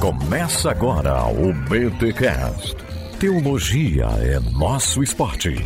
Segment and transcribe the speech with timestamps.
[0.00, 2.76] Começa agora o BTCast.
[3.18, 5.56] Teologia é nosso esporte.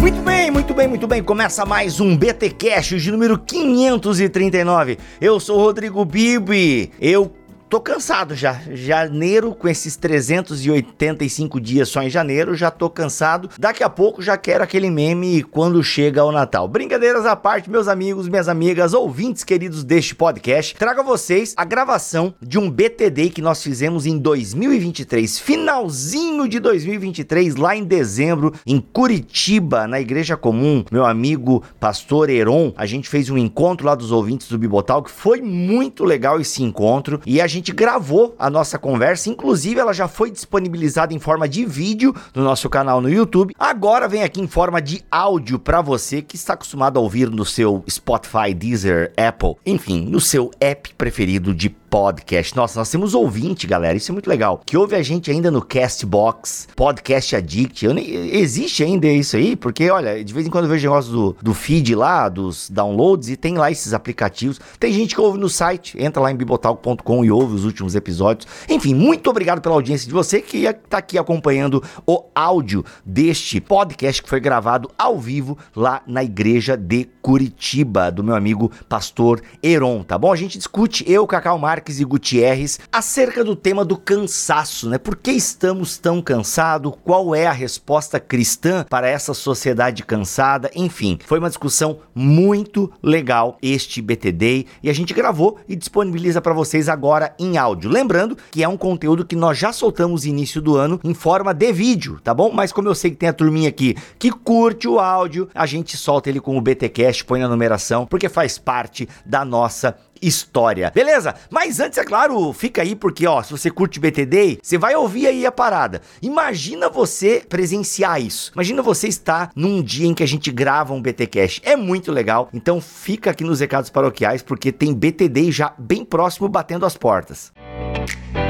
[0.00, 1.22] Muito bem, muito bem, muito bem.
[1.22, 4.98] Começa mais um BT Cash de número 539.
[5.20, 6.92] Eu sou Rodrigo Bibi.
[7.00, 7.32] Eu
[7.72, 8.60] tô cansado já.
[8.70, 13.48] Janeiro, com esses 385 dias só em janeiro, já tô cansado.
[13.58, 16.68] Daqui a pouco já quero aquele meme quando chega o Natal.
[16.68, 21.64] Brincadeiras à parte, meus amigos, minhas amigas, ouvintes queridos deste podcast, trago a vocês a
[21.64, 28.52] gravação de um BTD que nós fizemos em 2023, finalzinho de 2023, lá em dezembro,
[28.66, 30.84] em Curitiba, na Igreja Comum.
[30.92, 35.10] Meu amigo pastor Heron, a gente fez um encontro lá dos ouvintes do Bibotal, que
[35.10, 39.92] foi muito legal esse encontro, e a gente gente gravou a nossa conversa, inclusive ela
[39.92, 43.54] já foi disponibilizada em forma de vídeo no nosso canal no YouTube.
[43.56, 47.44] Agora vem aqui em forma de áudio para você que está acostumado a ouvir no
[47.44, 52.56] seu Spotify, Deezer, Apple, enfim, no seu app preferido de podcast.
[52.56, 54.62] Nossa, nós temos ouvinte, galera, isso é muito legal.
[54.64, 57.86] Que ouve a gente ainda no Castbox, Podcast Addict.
[57.88, 59.54] Nem, existe ainda isso aí?
[59.54, 63.28] Porque, olha, de vez em quando eu vejo negócio do, do feed lá, dos downloads,
[63.28, 64.58] e tem lá esses aplicativos.
[64.80, 68.48] Tem gente que ouve no site, entra lá em bibotalk.com e ouve os últimos episódios.
[68.70, 74.22] Enfim, muito obrigado pela audiência de você que está aqui acompanhando o áudio deste podcast
[74.22, 80.02] que foi gravado ao vivo lá na igreja de Curitiba, do meu amigo pastor Heron,
[80.02, 80.32] tá bom?
[80.32, 84.98] A gente discute, eu, Cacau Marques, Marques e Gutierrez acerca do tema do cansaço, né?
[84.98, 86.92] Por que estamos tão cansados?
[87.02, 90.70] Qual é a resposta cristã para essa sociedade cansada?
[90.76, 96.52] Enfim, foi uma discussão muito legal este BTD e a gente gravou e disponibiliza para
[96.52, 97.90] vocês agora em áudio.
[97.90, 101.72] Lembrando que é um conteúdo que nós já soltamos início do ano em forma de
[101.72, 102.52] vídeo, tá bom?
[102.52, 105.96] Mas como eu sei que tem a turminha aqui que curte o áudio, a gente
[105.96, 110.90] solta ele com o BTcast, põe na numeração, porque faz parte da nossa história.
[110.94, 111.34] Beleza?
[111.50, 115.26] Mas antes, é claro, fica aí porque, ó, se você curte BTD, você vai ouvir
[115.26, 116.00] aí a parada.
[116.22, 118.52] Imagina você presenciar isso.
[118.54, 121.60] Imagina você estar num dia em que a gente grava um BT Cash.
[121.64, 122.48] É muito legal.
[122.54, 127.52] Então fica aqui nos recados paroquiais porque tem BTD já bem próximo batendo as portas.
[127.98, 128.41] Música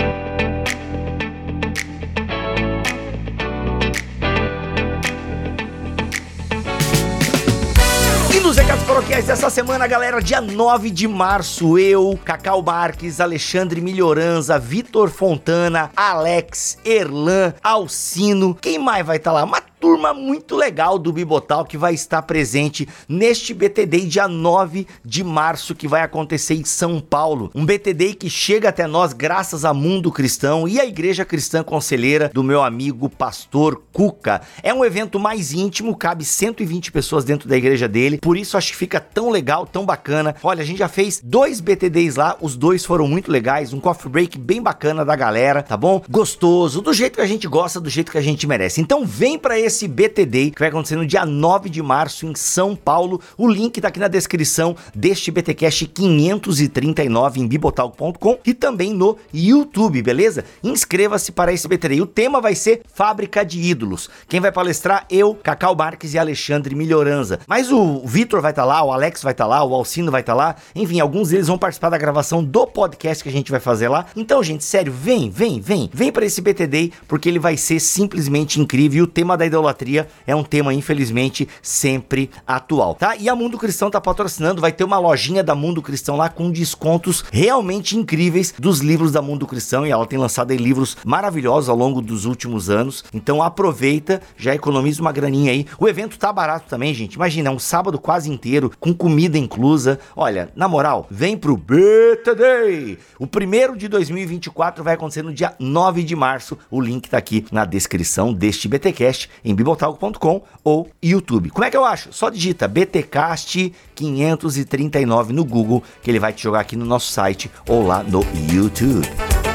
[8.73, 15.11] recados paroquiais dessa semana, galera, dia 9 de março, eu, Cacau Marques, Alexandre Melhoranza, Vitor
[15.11, 19.63] Fontana, Alex, Erlan, Alcino, quem mais vai estar tá lá?
[19.83, 25.75] Turma muito legal do Bibotal que vai estar presente neste BTD dia 9 de março
[25.75, 27.51] que vai acontecer em São Paulo.
[27.53, 32.31] Um BTD que chega até nós graças a Mundo Cristão e a Igreja Cristã Conselheira
[32.33, 34.43] do meu amigo pastor Cuca.
[34.63, 38.71] É um evento mais íntimo, cabe 120 pessoas dentro da igreja dele, por isso acho
[38.71, 40.37] que fica tão legal, tão bacana.
[40.45, 44.09] Olha, a gente já fez dois BTDs lá, os dois foram muito legais, um coffee
[44.09, 46.01] break bem bacana da galera, tá bom?
[46.09, 48.81] Gostoso, do jeito que a gente gosta, do jeito que a gente merece.
[48.81, 52.35] Então vem para esse esse BTD que vai acontecer no dia 9 de março em
[52.35, 53.21] São Paulo.
[53.39, 60.03] O link tá aqui na descrição deste BTcast 539 em bibotalk.com e também no YouTube,
[60.03, 60.45] beleza?
[60.63, 62.03] Inscreva-se para esse BTD.
[62.03, 64.11] O tema vai ser Fábrica de Ídolos.
[64.29, 65.07] Quem vai palestrar?
[65.11, 67.41] Eu, Cacau Marques e Alexandre Melhoranza.
[67.47, 70.11] Mas o Vitor vai estar tá lá, o Alex vai estar tá lá, o Alcino
[70.11, 70.57] vai estar tá lá.
[70.75, 74.05] Enfim, alguns deles vão participar da gravação do podcast que a gente vai fazer lá.
[74.15, 75.89] Então, gente, sério, vem, vem, vem.
[75.95, 78.99] Vem para esse BTD porque ele vai ser simplesmente incrível.
[78.99, 83.17] E o tema da idolatria idolatria é um tema, infelizmente, sempre atual, tá?
[83.17, 86.51] E a Mundo Cristão tá patrocinando, vai ter uma lojinha da Mundo Cristão lá com
[86.51, 91.77] descontos realmente incríveis dos livros da Mundo Cristão e ela tem lançado livros maravilhosos ao
[91.77, 93.05] longo dos últimos anos.
[93.15, 95.67] Então aproveita, já economiza uma graninha aí.
[95.79, 97.15] O evento tá barato também, gente.
[97.15, 99.99] Imagina, um sábado quase inteiro com comida inclusa.
[100.17, 102.99] Olha, na moral, vem pro BTD.
[103.19, 106.59] O primeiro de 2024 vai acontecer no dia 9 de março.
[106.71, 111.51] O link tá aqui na descrição deste BTcast em bibotalco.com ou YouTube.
[111.51, 112.13] Como é que eu acho?
[112.13, 117.51] Só digita BTcast 539 no Google que ele vai te jogar aqui no nosso site
[117.69, 119.52] ou lá no YouTube.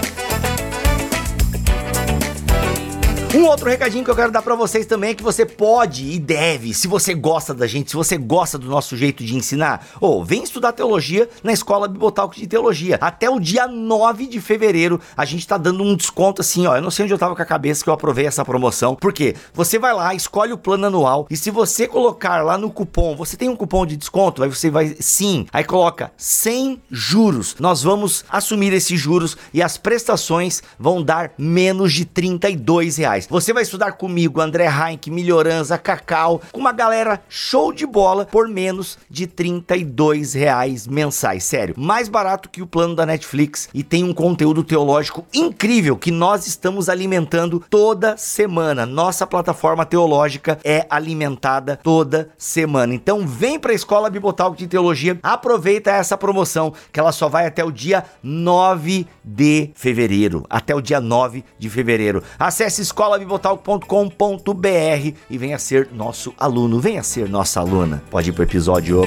[3.37, 6.17] Um outro recadinho que eu quero dar para vocês também é que você pode e
[6.17, 10.21] deve, se você gosta da gente, se você gosta do nosso jeito de ensinar, ou
[10.21, 12.97] oh, vem estudar teologia na Escola Bibotalco de Teologia.
[12.99, 16.77] Até o dia 9 de fevereiro a gente tá dando um desconto assim, ó.
[16.77, 18.95] Eu não sei onde eu tava com a cabeça que eu aprovei essa promoção.
[18.95, 23.15] Porque você vai lá, escolhe o plano anual e se você colocar lá no cupom,
[23.15, 27.55] você tem um cupom de desconto, aí você vai sim, aí coloca 100 juros.
[27.59, 33.27] Nós vamos assumir esses juros e as prestações vão dar menos de 32 reais.
[33.37, 38.47] Você vai estudar comigo, André Heinck, Melhoranza, Cacau, com uma galera show de bola por
[38.47, 41.43] menos de 32 reais mensais.
[41.43, 46.09] Sério, mais barato que o plano da Netflix e tem um conteúdo teológico incrível que
[46.09, 48.87] nós estamos alimentando toda semana.
[48.87, 52.95] Nossa plataforma teológica é alimentada toda semana.
[52.95, 57.45] Então vem para a Escola Bibotalk de Teologia, aproveita essa promoção que ela só vai
[57.45, 60.43] até o dia 9 de fevereiro.
[60.49, 62.23] Até o dia 9 de fevereiro.
[62.39, 62.81] Acesse
[63.17, 68.01] escolabibotalk.com.br e venha ser nosso aluno, venha ser nossa aluna.
[68.09, 69.01] Pode ir pro episódio.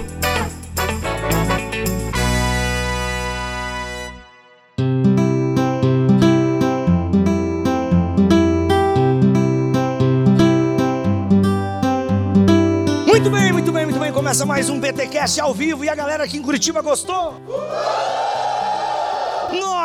[13.07, 14.13] Muito bem, muito bem, muito bem.
[14.13, 17.41] Começa mais um BTcast ao vivo e a galera aqui em Curitiba gostou?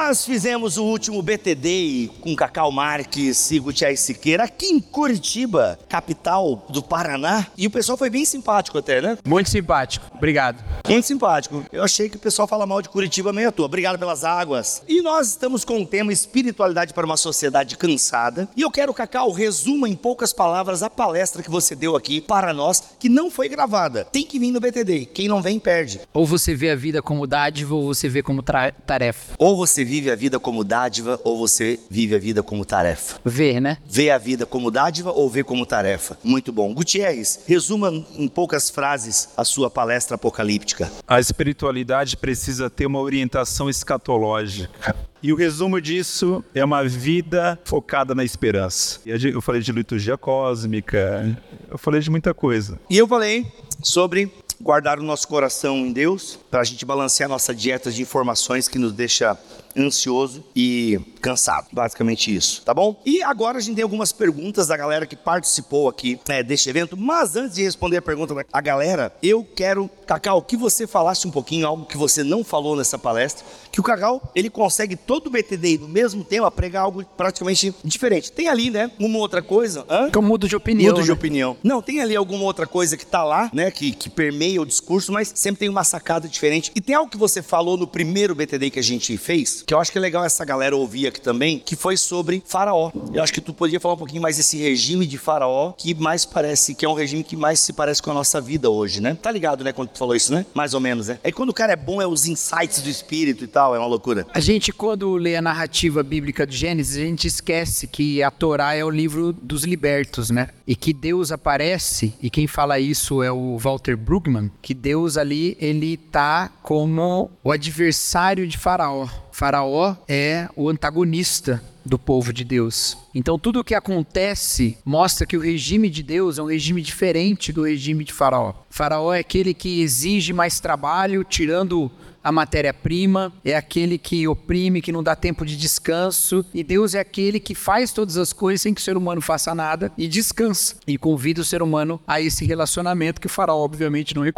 [0.08, 6.64] Nós fizemos o último BTD com Cacau Marques e Gutiérrez Siqueira aqui em Curitiba, capital
[6.70, 7.48] do Paraná.
[7.58, 9.18] E o pessoal foi bem simpático até, né?
[9.26, 10.64] Muito simpático, obrigado.
[10.88, 11.66] Muito simpático.
[11.72, 13.66] Eu achei que o pessoal fala mal de Curitiba meio à toa.
[13.66, 14.84] Obrigado pelas águas.
[14.88, 18.48] E nós estamos com o tema Espiritualidade para uma Sociedade Cansada.
[18.56, 22.54] E eu quero, Cacau, resuma em poucas palavras a palestra que você deu aqui para
[22.54, 24.06] nós, que não foi gravada.
[24.06, 25.08] Tem que vir no BTD.
[25.08, 26.00] Quem não vem, perde.
[26.14, 29.34] Ou você vê a vida como dádiva ou você vê como tarefa.
[29.40, 33.18] Ou você vive a vida como dádiva ou você vive a vida como tarefa.
[33.24, 33.78] Ver, né?
[33.90, 36.18] Vê a vida como dádiva ou vê como tarefa.
[36.22, 36.74] Muito bom.
[36.74, 40.92] Gutierrez, resuma em poucas frases a sua palestra apocalíptica.
[41.08, 44.94] A espiritualidade precisa ter uma orientação escatológica.
[45.24, 49.00] E o resumo disso é uma vida focada na esperança.
[49.06, 51.42] Eu falei de liturgia cósmica,
[51.72, 52.78] eu falei de muita coisa.
[52.90, 53.48] E eu falei
[53.82, 54.30] sobre
[54.60, 58.78] guardar o nosso coração em Deus, para a gente balancear nossa dieta de informações que
[58.78, 59.38] nos deixa
[59.78, 61.68] ansioso e cansado.
[61.72, 63.02] Basicamente isso, tá bom?
[63.06, 66.96] E agora a gente tem algumas perguntas da galera que participou aqui né, deste evento.
[66.96, 71.32] Mas antes de responder a pergunta da galera, eu quero, Cacau, que você falasse um
[71.32, 73.46] pouquinho algo que você não falou nessa palestra.
[73.76, 78.32] Que o Cacau, ele consegue todo o BTD no mesmo tema pregar algo praticamente diferente.
[78.32, 79.86] Tem ali, né, uma outra coisa.
[79.90, 80.10] Hã?
[80.10, 80.92] Que eu mudo de opinião.
[80.92, 81.04] Mudo né?
[81.04, 81.58] de opinião.
[81.62, 85.12] Não, tem ali alguma outra coisa que tá lá, né, que, que permeia o discurso,
[85.12, 86.72] mas sempre tem uma sacada diferente.
[86.74, 89.78] E tem algo que você falou no primeiro BTD que a gente fez, que eu
[89.78, 92.94] acho que é legal essa galera ouvir aqui também, que foi sobre Faraó.
[93.14, 96.24] Eu acho que tu podia falar um pouquinho mais desse regime de Faraó, que mais
[96.24, 99.18] parece, que é um regime que mais se parece com a nossa vida hoje, né?
[99.22, 100.46] Tá ligado, né, quando tu falou isso, né?
[100.54, 101.20] Mais ou menos, né?
[101.22, 103.88] É quando o cara é bom, é os insights do espírito e tal, é uma
[103.88, 104.28] loucura.
[104.34, 108.76] A gente, quando lê a narrativa bíblica de Gênesis, a gente esquece que a Torá
[108.76, 110.50] é o livro dos libertos, né?
[110.68, 115.58] E que Deus aparece, e quem fala isso é o Walter Brueggemann, que Deus ali,
[115.60, 119.08] ele tá como o adversário de Faraó.
[119.32, 122.98] Faraó é o antagonista do povo de Deus.
[123.14, 127.54] Então tudo o que acontece mostra que o regime de Deus é um regime diferente
[127.54, 128.54] do regime de Faraó.
[128.70, 131.92] Faraó é aquele que exige mais trabalho, tirando
[132.26, 137.00] a matéria-prima, é aquele que oprime, que não dá tempo de descanso, e Deus é
[137.00, 140.76] aquele que faz todas as coisas sem que o ser humano faça nada e descansa
[140.88, 144.34] e convida o ser humano a esse relacionamento que o faraó obviamente não é.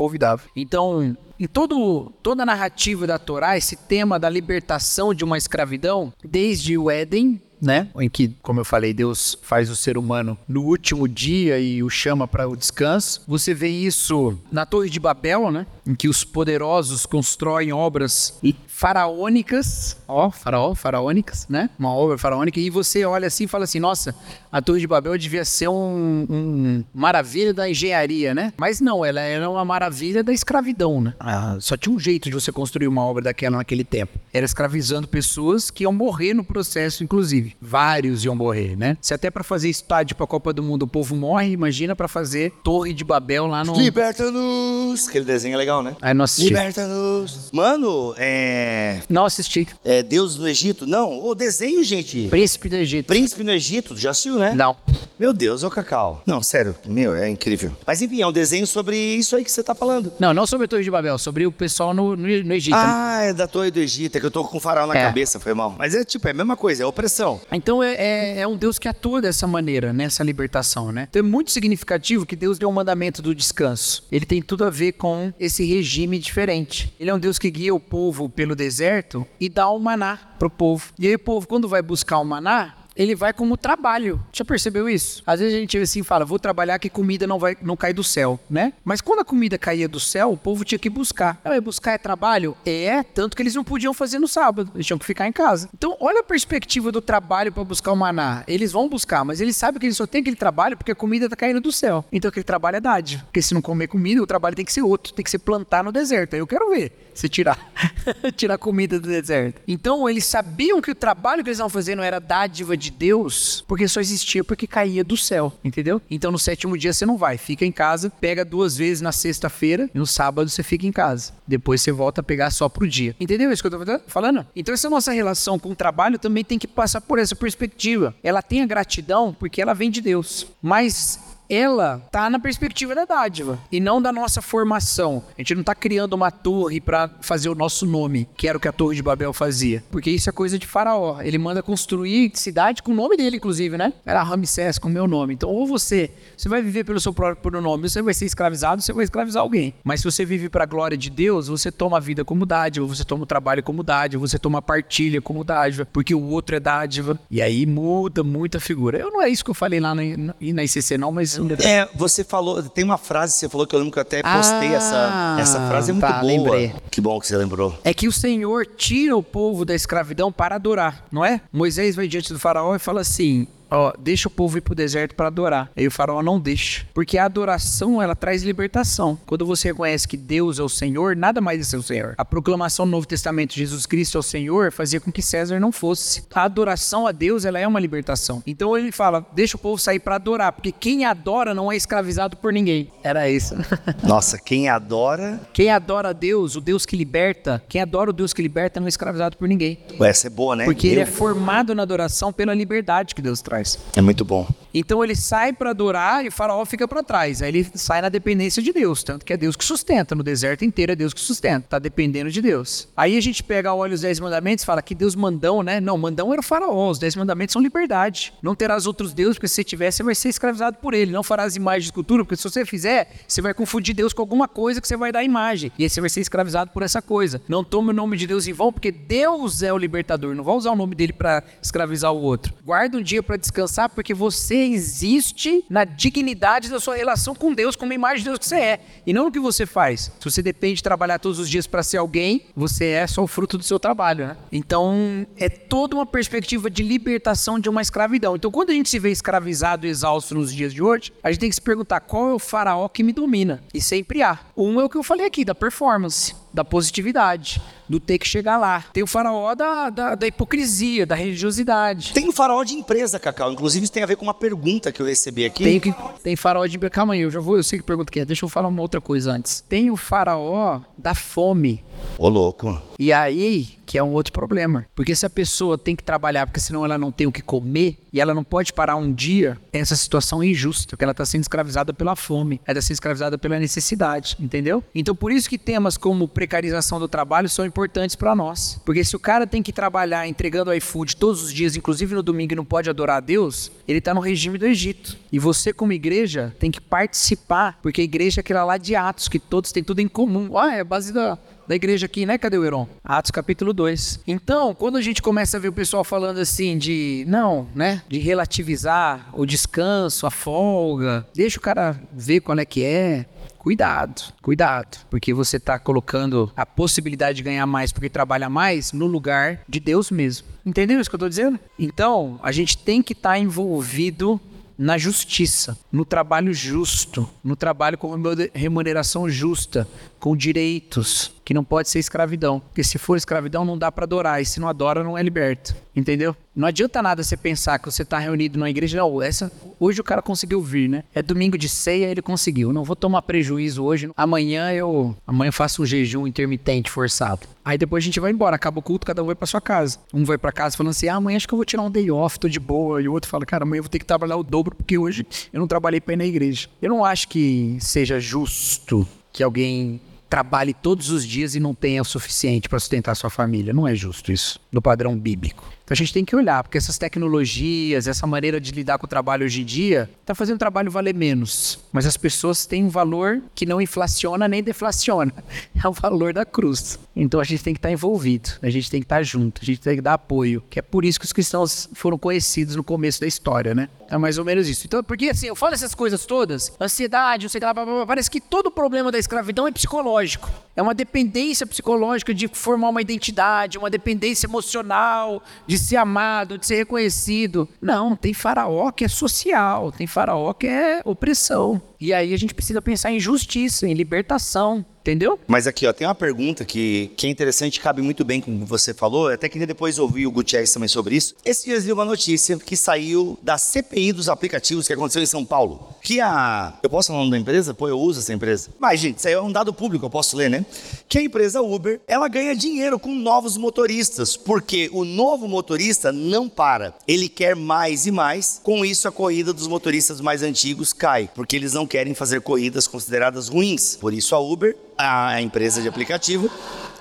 [0.53, 6.11] Então, em todo, toda a narrativa da Torá, esse tema da libertação de uma escravidão,
[6.23, 7.89] desde o Éden, né?
[7.99, 11.89] Em que, como eu falei, Deus faz o ser humano no último dia e o
[11.89, 13.21] chama para o descanso.
[13.27, 15.65] Você vê isso na Torre de Babel, né?
[15.85, 18.39] Em que os poderosos constroem obras
[18.77, 21.67] faraônicas, ó, faraó, faraônicas, né?
[21.79, 24.13] Uma obra faraônica e você olha assim e fala assim, nossa,
[24.51, 28.53] a Torre de Babel devia ser um, um maravilha da engenharia, né?
[28.55, 31.15] Mas não, ela era uma maravilha da escravidão, né?
[31.19, 34.19] Ah, só tinha um jeito de você construir uma obra daquela naquele tempo.
[34.31, 37.57] Era escravizando pessoas que iam morrer no processo, inclusive.
[37.59, 38.95] Vários iam morrer, né?
[39.01, 42.07] Se até para fazer estádio para a Copa do Mundo o povo morre, imagina para
[42.07, 43.75] fazer Torre de Babel lá no.
[43.75, 45.07] Liberta-nos!
[45.07, 45.95] Aquele desenho é legal, né?
[45.99, 46.49] Aí não assisti.
[46.49, 47.49] Liberta-nos!
[47.51, 48.66] Mano, é.
[49.09, 49.67] Não assisti.
[49.83, 50.85] É Deus no Egito?
[50.85, 52.27] Não, o desenho, gente.
[52.29, 53.07] Príncipe do Egito.
[53.07, 54.53] Príncipe no Egito, já assistiu, né?
[54.55, 54.75] Não.
[55.19, 56.21] Meu Deus, ô Cacau.
[56.27, 57.71] Não, sério, meu, é incrível.
[57.85, 60.13] Mas enfim, é um desenho sobre isso aí que você tá falando.
[60.19, 62.75] Não, não sobre a Torre de Babel, sobre o pessoal no, no, no Egito.
[62.77, 65.03] Ah, é da Torre do Egito, é que eu tô com o faraó na É.
[65.05, 65.75] cabeça, foi mal.
[65.77, 67.41] Mas é tipo, é a mesma coisa, é opressão.
[67.51, 71.07] Então é, é, é um Deus que atua dessa maneira, nessa libertação, né?
[71.09, 74.03] Então é muito significativo que Deus deu um mandamento do descanso.
[74.11, 76.93] Ele tem tudo a ver com esse regime diferente.
[76.99, 80.49] Ele é um Deus que guia o povo pelo deserto e dá o maná pro
[80.49, 80.91] povo.
[80.99, 84.19] E aí o povo, quando vai buscar o maná, ele vai como trabalho.
[84.33, 85.21] Já percebeu isso?
[85.25, 88.03] Às vezes a gente assim fala, vou trabalhar que comida não vai não cai do
[88.03, 88.73] céu, né?
[88.83, 91.39] Mas quando a comida caía do céu, o povo tinha que buscar.
[91.63, 92.55] Buscar é trabalho?
[92.65, 95.69] É, tanto que eles não podiam fazer no sábado, eles tinham que ficar em casa.
[95.73, 98.43] Então, olha a perspectiva do trabalho para buscar o maná.
[98.47, 101.29] Eles vão buscar, mas eles sabem que eles só têm aquele trabalho porque a comida
[101.29, 102.03] tá caindo do céu.
[102.11, 103.23] Então aquele trabalho é dádiva.
[103.25, 105.83] Porque se não comer comida, o trabalho tem que ser outro, tem que ser plantar
[105.83, 106.33] no deserto.
[106.33, 107.59] Aí eu quero ver se tirar
[108.35, 109.61] tirar comida do deserto.
[109.67, 113.87] Então, eles sabiam que o trabalho que eles estavam fazendo era dádiva de Deus, porque
[113.87, 116.01] só existia porque caía do céu, entendeu?
[116.09, 119.89] Então, no sétimo dia você não vai, fica em casa, pega duas vezes na sexta-feira
[119.93, 121.33] e no sábado você fica em casa.
[121.47, 123.15] Depois você volta a pegar só pro dia.
[123.19, 124.45] Entendeu isso que eu tô falando?
[124.55, 128.15] Então, essa nossa relação com o trabalho também tem que passar por essa perspectiva.
[128.23, 133.05] Ela tem a gratidão porque ela vem de Deus, mas ela tá na perspectiva da
[133.05, 135.23] dádiva e não da nossa formação.
[135.37, 138.61] A gente não tá criando uma torre para fazer o nosso nome, que era o
[138.61, 139.83] que a Torre de Babel fazia.
[139.91, 141.21] Porque isso é coisa de Faraó.
[141.21, 143.93] Ele manda construir cidade com o nome dele, inclusive, né?
[144.05, 145.33] Era Ramsés com o meu nome.
[145.33, 148.93] Então, ou você, você vai viver pelo seu próprio nome, você vai ser escravizado, você
[148.93, 149.73] vai escravizar alguém.
[149.83, 152.85] Mas se você vive para a glória de Deus, você toma a vida como dádiva,
[152.85, 156.55] você toma o trabalho como dádiva, você toma a partilha como dádiva, porque o outro
[156.55, 157.19] é dádiva.
[157.29, 158.97] E aí muda muito a figura.
[158.97, 160.01] Eu não é isso que eu falei lá na,
[160.39, 163.79] na, ICC, não, mas é, você falou, tem uma frase que você falou que eu
[163.79, 165.37] lembro que eu até postei ah, essa.
[165.39, 166.23] Essa frase é muito tá, boa.
[166.23, 166.73] Lembrei.
[166.89, 167.77] Que bom que você lembrou.
[167.83, 171.41] É que o Senhor tira o povo da escravidão para adorar, não é?
[171.51, 175.15] Moisés vai diante do faraó e fala assim: ó, deixa o povo ir pro deserto
[175.15, 175.71] para adorar.
[175.75, 179.17] Aí o faraó não deixa, porque a adoração ela traz libertação.
[179.25, 182.15] Quando você reconhece que Deus é o Senhor, nada mais é seu Senhor.
[182.17, 185.71] A proclamação do Novo Testamento, Jesus Cristo é o Senhor, fazia com que César não
[185.71, 186.23] fosse.
[186.33, 188.41] A adoração a Deus, ela é uma libertação.
[188.45, 192.37] Então ele fala, deixa o povo sair para adorar, porque quem adora não é escravizado
[192.37, 192.91] por ninguém.
[193.03, 193.55] Era isso.
[194.03, 198.33] Nossa, quem adora, quem adora a Deus, o Deus que liberta, quem adora o Deus
[198.33, 199.79] que liberta não é escravizado por ninguém.
[199.99, 200.65] Essa é boa, né?
[200.65, 203.79] Porque ele é formado na adoração pela liberdade que Deus traz trás.
[203.95, 204.47] É muito bom.
[204.73, 207.41] Então ele sai para adorar e faraó fica para trás.
[207.41, 210.15] Aí ele sai na dependência de Deus, tanto que é Deus que sustenta.
[210.15, 211.67] No deserto inteiro é Deus que sustenta.
[211.69, 212.87] Tá dependendo de Deus.
[212.95, 215.79] Aí a gente pega, olha os dez mandamentos fala que Deus mandão, né?
[215.79, 216.89] Não, mandão era o faraó.
[216.89, 218.33] Os dez mandamentos são liberdade.
[218.41, 221.11] Não terás outros deuses, porque se você tiver, você vai ser escravizado por ele.
[221.11, 224.47] Não farás imagem de escultura, porque se você fizer, você vai confundir Deus com alguma
[224.47, 225.71] coisa que você vai dar imagem.
[225.77, 227.41] E aí você vai ser escravizado por essa coisa.
[227.47, 230.35] Não tome o nome de Deus em vão, porque Deus é o libertador.
[230.35, 232.53] Não vai usar o nome dele para escravizar o outro.
[232.65, 237.75] Guarda um dia para descansar, porque você existe na dignidade da sua relação com Deus,
[237.75, 240.11] como a imagem de Deus que você é, e não no que você faz.
[240.19, 243.27] Se você depende de trabalhar todos os dias para ser alguém, você é só o
[243.27, 244.37] fruto do seu trabalho, né?
[244.51, 248.35] Então, é toda uma perspectiva de libertação de uma escravidão.
[248.35, 251.39] Então, quando a gente se vê escravizado e exausto nos dias de hoje, a gente
[251.39, 253.63] tem que se perguntar qual é o faraó que me domina.
[253.73, 254.39] E sempre há.
[254.55, 258.57] Um é o que eu falei aqui, da performance da positividade, do ter que chegar
[258.57, 258.83] lá.
[258.93, 262.13] Tem o faraó da, da, da, hipocrisia, da religiosidade.
[262.13, 263.51] Tem o faraó de empresa, Cacau.
[263.51, 265.63] Inclusive, isso tem a ver com uma pergunta que eu recebi aqui.
[265.63, 266.91] Tem, que, tem faraó de empresa.
[266.91, 268.25] Calma aí, eu já vou, eu sei que pergunta que é.
[268.25, 269.61] Deixa eu falar uma outra coisa antes.
[269.61, 271.83] Tem o faraó da fome.
[272.17, 272.81] Ô, louco.
[272.99, 274.85] E aí, que é um outro problema.
[274.95, 277.97] Porque se a pessoa tem que trabalhar, porque senão ela não tem o que comer,
[278.11, 281.43] e ela não pode parar um dia, essa situação é injusta, porque ela está sendo
[281.43, 284.83] escravizada pela fome, ela está sendo escravizada pela necessidade, entendeu?
[284.93, 288.79] Então, por isso que temas como precarização do trabalho são importantes para nós.
[288.85, 292.53] Porque se o cara tem que trabalhar entregando iFood todos os dias, inclusive no domingo,
[292.53, 295.17] e não pode adorar a Deus, ele está no regime do Egito.
[295.29, 299.27] E você, como igreja, tem que participar, porque a igreja é aquela lá de Atos,
[299.27, 300.57] que todos têm tudo em comum.
[300.57, 301.37] Ah, é a base da,
[301.67, 302.37] da igreja aqui, né?
[302.37, 302.87] Cadê o Heron?
[303.03, 304.21] Atos capítulo 2.
[304.25, 308.01] Então, quando a gente começa a ver o pessoal falando assim de, não, né?
[308.07, 313.25] De relativizar o descanso, a folga, deixa o cara ver qual é que é.
[313.67, 319.05] Cuidado, cuidado, porque você está colocando a possibilidade de ganhar mais porque trabalha mais no
[319.07, 320.47] lugar de Deus mesmo.
[320.65, 321.59] Entendeu isso que eu estou dizendo?
[321.77, 324.39] Então, a gente tem que estar tá envolvido
[324.77, 328.15] na justiça, no trabalho justo, no trabalho com
[328.53, 329.85] remuneração justa,
[330.19, 332.59] com direitos, que não pode ser escravidão.
[332.59, 335.75] Porque se for escravidão, não dá para adorar, e se não adora, não é liberto.
[335.95, 336.35] Entendeu?
[336.55, 340.03] Não adianta nada você pensar que você está reunido numa igreja, não, essa, hoje o
[340.03, 341.03] cara conseguiu vir, né?
[341.13, 342.73] É domingo de ceia, ele conseguiu.
[342.73, 344.09] Não vou tomar prejuízo hoje.
[344.15, 347.47] Amanhã eu, amanhã eu faço um jejum intermitente forçado.
[347.63, 349.99] Aí depois a gente vai embora, acaba o culto, cada um vai para sua casa.
[350.13, 352.11] Um vai para casa falando assim: "Ah, amanhã acho que eu vou tirar um day
[352.11, 353.01] off, tô de boa".
[353.01, 355.25] E o outro fala: "Cara, amanhã eu vou ter que trabalhar o dobro porque hoje
[355.51, 356.67] eu não trabalhei para ir na igreja".
[356.81, 359.07] Eu não acho que seja justo
[359.37, 363.71] que alguém trabalhe todos os dias e não tenha o suficiente para sustentar sua família.
[363.71, 365.63] Não é justo isso, no padrão bíblico.
[365.87, 369.09] Então a gente tem que olhar, porque essas tecnologias, essa maneira de lidar com o
[369.09, 371.79] trabalho hoje em dia, está fazendo o trabalho valer menos.
[371.93, 375.33] Mas as pessoas têm um valor que não inflaciona nem deflaciona.
[375.81, 376.99] É o valor da cruz.
[377.15, 379.61] Então a gente tem que estar tá envolvido, a gente tem que estar tá junto,
[379.61, 380.61] a gente tem que dar apoio.
[380.69, 383.87] Que é por isso que os cristãos foram conhecidos no começo da história, né?
[384.09, 384.87] É mais ou menos isso.
[384.87, 387.73] Então, porque assim, eu falo essas coisas todas, ansiedade, não sei lá,
[388.05, 390.51] parece que todo o problema da escravidão é psicológico.
[390.77, 396.67] É uma dependência psicológica de formar uma identidade, uma dependência emocional, de ser amado, de
[396.67, 397.67] ser reconhecido.
[397.81, 401.81] Não, tem faraó que é social, tem faraó que é opressão.
[401.99, 404.85] E aí a gente precisa pensar em justiça, em libertação.
[405.07, 405.39] Entendeu?
[405.47, 408.59] Mas aqui, ó, tem uma pergunta que, que é interessante, cabe muito bem com o
[408.59, 409.29] que você falou.
[409.29, 411.33] Até queria depois ouvir o Gutierrez também sobre isso.
[411.45, 415.45] Esse dia vi uma notícia que saiu da CPI dos aplicativos que aconteceu em São
[415.45, 415.95] Paulo.
[416.01, 416.73] Que a.
[416.83, 417.73] Eu posso falar o nome da empresa?
[417.73, 418.69] Pô, eu uso essa empresa.
[418.77, 420.65] Mas, gente, isso aí é um dado público, eu posso ler, né?
[421.07, 426.49] Que a empresa Uber, ela ganha dinheiro com novos motoristas, porque o novo motorista não
[426.49, 426.93] para.
[427.07, 428.59] Ele quer mais e mais.
[428.61, 432.87] Com isso, a corrida dos motoristas mais antigos cai, porque eles não querem fazer corridas
[432.87, 433.95] consideradas ruins.
[433.95, 436.49] Por isso, a Uber a empresa de aplicativo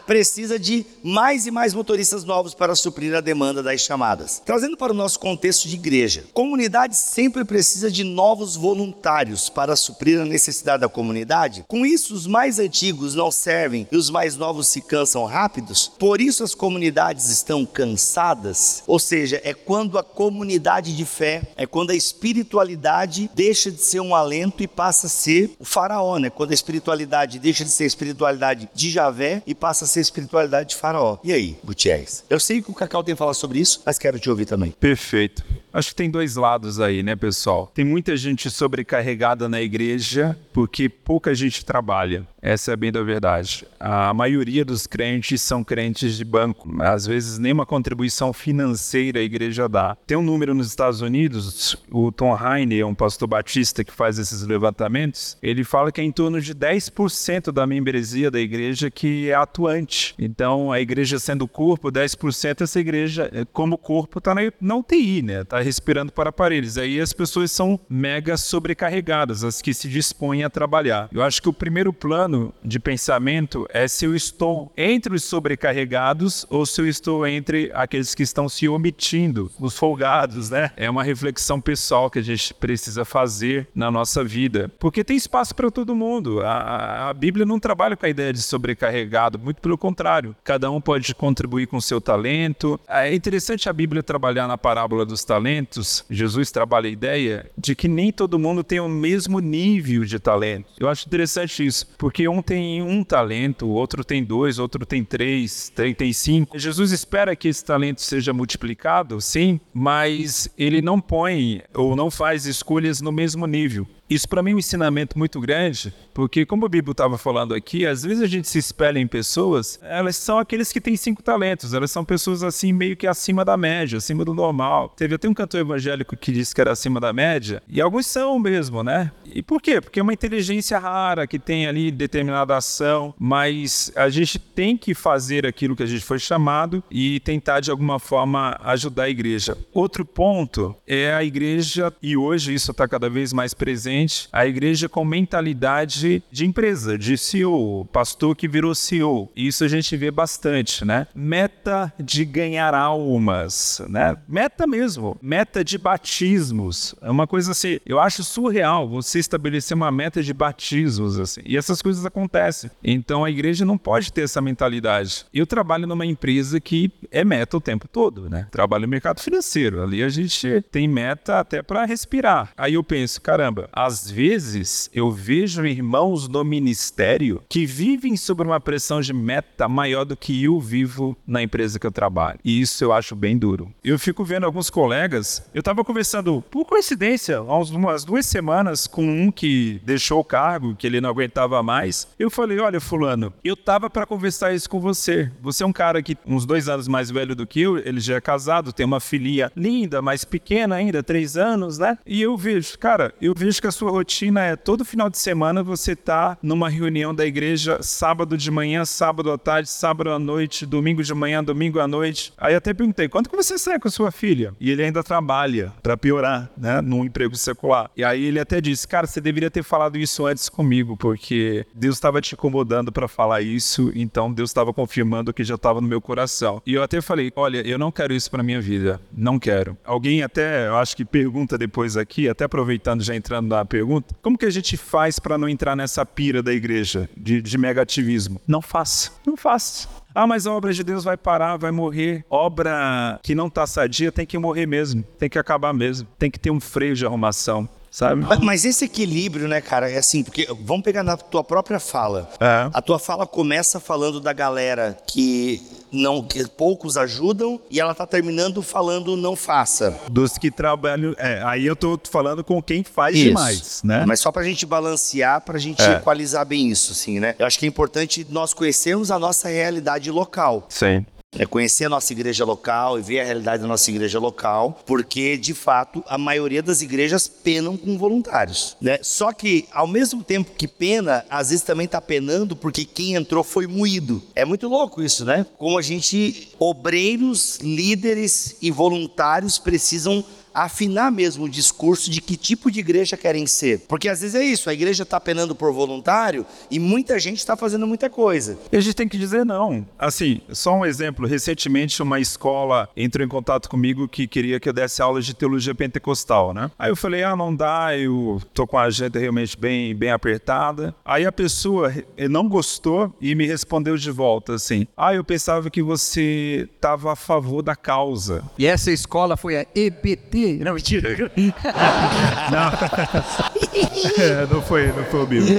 [0.06, 4.40] precisa de mais e mais motoristas novos para suprir a demanda das chamadas.
[4.44, 10.20] Trazendo para o nosso contexto de igreja, comunidade sempre precisa de novos voluntários para suprir
[10.20, 11.64] a necessidade da comunidade.
[11.68, 15.90] Com isso, os mais antigos não servem e os mais novos se cansam rápidos.
[15.98, 18.82] Por isso, as comunidades estão cansadas.
[18.86, 24.00] Ou seja, é quando a comunidade de fé, é quando a espiritualidade deixa de ser
[24.00, 26.30] um alento e passa a ser o faraó, né?
[26.30, 30.70] Quando a espiritualidade deixa de ser espiritualidade de Javé e passa a ser ser espiritualidade
[30.70, 31.18] de Faraó.
[31.24, 32.24] E aí, Gutierrez?
[32.28, 34.70] Eu sei que o Cacau tem falado sobre isso, mas quero te ouvir também.
[34.72, 35.42] Perfeito.
[35.76, 37.70] Acho que tem dois lados aí, né, pessoal?
[37.74, 42.26] Tem muita gente sobrecarregada na igreja porque pouca gente trabalha.
[42.40, 43.66] Essa é bem da verdade.
[43.78, 46.80] A maioria dos crentes são crentes de banco.
[46.80, 49.98] Às vezes, nem uma contribuição financeira a igreja dá.
[50.06, 54.46] Tem um número nos Estados Unidos, o Tom Heine, um pastor batista que faz esses
[54.46, 59.34] levantamentos, ele fala que é em torno de 10% da membresia da igreja que é
[59.34, 60.14] atuante.
[60.18, 65.42] Então, a igreja sendo corpo, 10% essa igreja, como corpo, está na UTI, né?
[65.42, 66.78] Está respirando para aparelhos.
[66.78, 71.08] Aí as pessoas são mega sobrecarregadas, as que se dispõem a trabalhar.
[71.12, 76.46] Eu acho que o primeiro plano de pensamento é se eu estou entre os sobrecarregados
[76.48, 80.70] ou se eu estou entre aqueles que estão se omitindo, os folgados, né?
[80.76, 85.54] É uma reflexão pessoal que a gente precisa fazer na nossa vida, porque tem espaço
[85.54, 86.42] para todo mundo.
[86.42, 90.36] A, a, Bíblia não trabalha com a ideia de sobrecarregado, muito pelo contrário.
[90.44, 92.78] Cada um pode contribuir com seu talento.
[92.88, 97.74] É interessante a Bíblia trabalhar na parábola dos talentos talentos, Jesus trabalha a ideia de
[97.74, 100.68] que nem todo mundo tem o mesmo nível de talento.
[100.78, 105.72] Eu acho interessante isso, porque um tem um talento, outro tem dois, outro tem três,
[105.96, 106.58] tem cinco.
[106.58, 112.46] Jesus espera que esse talento seja multiplicado, sim, mas ele não põe ou não faz
[112.46, 113.86] escolhas no mesmo nível.
[114.08, 117.84] Isso para mim é um ensinamento muito grande, porque como o Bibo estava falando aqui,
[117.84, 121.74] às vezes a gente se espelha em pessoas, elas são aqueles que têm cinco talentos,
[121.74, 124.94] elas são pessoas assim meio que acima da média, acima do normal.
[124.96, 128.38] Teve até um cantor evangélico que disse que era acima da média, e alguns são
[128.38, 129.10] mesmo, né?
[129.24, 129.80] E por quê?
[129.80, 134.94] Porque é uma inteligência rara que tem ali determinada ação, mas a gente tem que
[134.94, 139.58] fazer aquilo que a gente foi chamado e tentar de alguma forma ajudar a igreja.
[139.74, 143.95] Outro ponto é a igreja, e hoje isso está cada vez mais presente
[144.32, 149.30] a igreja com mentalidade de empresa, de CEO, pastor que virou CEO.
[149.34, 151.06] Isso a gente vê bastante, né?
[151.14, 154.16] Meta de ganhar almas, né?
[154.28, 156.94] Meta mesmo, meta de batismos.
[157.00, 161.40] É uma coisa assim, eu acho surreal você estabelecer uma meta de batismos assim.
[161.44, 162.70] E essas coisas acontecem.
[162.82, 165.26] Então a igreja não pode ter essa mentalidade.
[165.32, 168.46] Eu trabalho numa empresa que é meta o tempo todo, né?
[168.50, 169.82] Trabalho no mercado financeiro.
[169.82, 172.50] Ali a gente tem meta até para respirar.
[172.56, 178.42] Aí eu penso, caramba, a às vezes eu vejo irmãos no ministério que vivem sob
[178.42, 182.40] uma pressão de meta maior do que eu vivo na empresa que eu trabalho.
[182.44, 183.72] E isso eu acho bem duro.
[183.84, 189.06] Eu fico vendo alguns colegas, eu estava conversando, por coincidência, há umas duas semanas com
[189.06, 192.08] um que deixou o cargo, que ele não aguentava mais.
[192.18, 195.30] Eu falei: Olha, Fulano, eu tava para conversar isso com você.
[195.40, 198.16] Você é um cara que, uns dois anos mais velho do que eu, ele já
[198.16, 201.96] é casado, tem uma filhinha linda, mais pequena ainda, três anos, né?
[202.04, 205.62] E eu vejo, cara, eu vejo que a sua rotina é todo final de semana
[205.62, 210.64] você tá numa reunião da igreja sábado de manhã, sábado à tarde, sábado à noite,
[210.64, 212.32] domingo de manhã, domingo à noite.
[212.38, 214.54] Aí até perguntei, quando que você sai com sua filha?
[214.58, 217.90] E ele ainda trabalha, para piorar, né, num emprego secular.
[217.94, 221.96] E aí ele até disse, cara, você deveria ter falado isso antes comigo, porque Deus
[221.96, 226.00] estava te incomodando para falar isso, então Deus estava confirmando que já estava no meu
[226.00, 226.62] coração.
[226.64, 229.76] E eu até falei, olha, eu não quero isso para minha vida, não quero.
[229.84, 234.38] Alguém até, eu acho que pergunta depois aqui, até aproveitando já entrando na pergunta, como
[234.38, 238.40] que a gente faz para não entrar nessa pira da igreja de, de mega ativismo?
[238.46, 239.88] Não faça, não faça.
[240.14, 242.24] Ah, mas a obra de Deus vai parar, vai morrer.
[242.30, 246.38] Obra que não tá sadia tem que morrer mesmo, tem que acabar mesmo, tem que
[246.38, 247.68] ter um freio de arrumação.
[247.90, 248.26] Sabe?
[248.42, 252.28] Mas esse equilíbrio, né, cara, é assim, porque vamos pegar na tua própria fala.
[252.38, 252.68] É.
[252.70, 258.06] A tua fala começa falando da galera que não que poucos ajudam e ela tá
[258.06, 259.98] terminando falando não faça.
[260.10, 261.14] Dos que trabalham.
[261.18, 263.24] É, aí eu tô falando com quem faz Isso.
[263.24, 264.04] demais, né?
[264.06, 265.94] Mas só pra gente balancear, pra gente É.
[265.94, 267.34] equalizar bem isso, assim, né?
[267.38, 270.66] Eu acho que é importante nós conhecermos a nossa realidade local.
[270.68, 271.04] Sim.
[271.38, 275.36] É conhecer a nossa igreja local e ver a realidade da nossa igreja local, porque
[275.36, 278.98] de fato a maioria das igrejas penam com voluntários, né?
[279.02, 283.44] Só que ao mesmo tempo que pena, às vezes também tá penando porque quem entrou
[283.44, 284.22] foi moído.
[284.34, 285.46] É muito louco isso, né?
[285.58, 290.24] Como a gente obreiros, líderes e voluntários precisam
[290.56, 293.80] afinar mesmo o discurso de que tipo de igreja querem ser.
[293.86, 297.56] Porque às vezes é isso, a igreja está penando por voluntário e muita gente está
[297.56, 298.58] fazendo muita coisa.
[298.72, 299.86] E a gente tem que dizer não.
[299.98, 301.26] Assim, só um exemplo.
[301.26, 305.74] Recentemente, uma escola entrou em contato comigo que queria que eu desse aula de teologia
[305.74, 306.70] pentecostal, né?
[306.78, 310.94] Aí eu falei, ah, não dá, eu tô com a agenda realmente bem, bem apertada.
[311.04, 315.70] Aí a pessoa eh, não gostou e me respondeu de volta assim: ah, eu pensava
[315.70, 318.42] que você estava a favor da causa.
[318.58, 320.45] E essa escola foi a EBT.
[320.54, 321.10] Não, mentira.
[324.50, 325.44] não foi, não foi o Bill.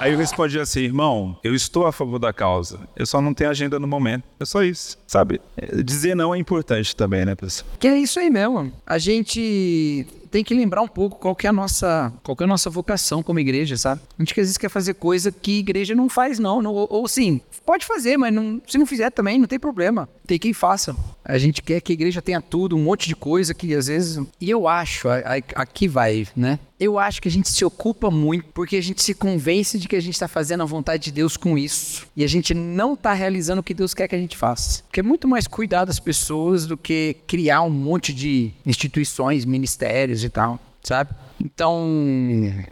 [0.00, 2.80] Aí eu respondi assim, irmão, eu estou a favor da causa.
[2.96, 4.24] Eu só não tenho agenda no momento.
[4.38, 5.40] É só isso, sabe?
[5.56, 7.70] É, Dizer não é importante também, né, pessoal?
[7.78, 8.72] Que é isso aí mesmo.
[8.86, 12.46] A gente tem que lembrar um pouco qual que é a nossa, qual é a
[12.48, 14.00] nossa vocação como igreja, sabe?
[14.18, 17.06] A gente às vezes quer fazer coisa que igreja não faz não, não ou, ou
[17.06, 20.08] sim, pode fazer, mas não- se não fizer também não tem problema.
[20.26, 20.96] Tem quem faça.
[21.24, 24.26] A gente quer que a igreja tenha tudo, um monte de coisa que às vezes.
[24.40, 25.06] E eu acho,
[25.54, 26.58] aqui vai, né?
[26.80, 29.94] Eu acho que a gente se ocupa muito porque a gente se convence de que
[29.96, 32.06] a gente está fazendo a vontade de Deus com isso.
[32.16, 34.82] E a gente não está realizando o que Deus quer que a gente faça.
[34.82, 40.23] Porque é muito mais cuidar das pessoas do que criar um monte de instituições, ministérios
[40.26, 41.10] e tal, sabe?
[41.44, 41.84] Então,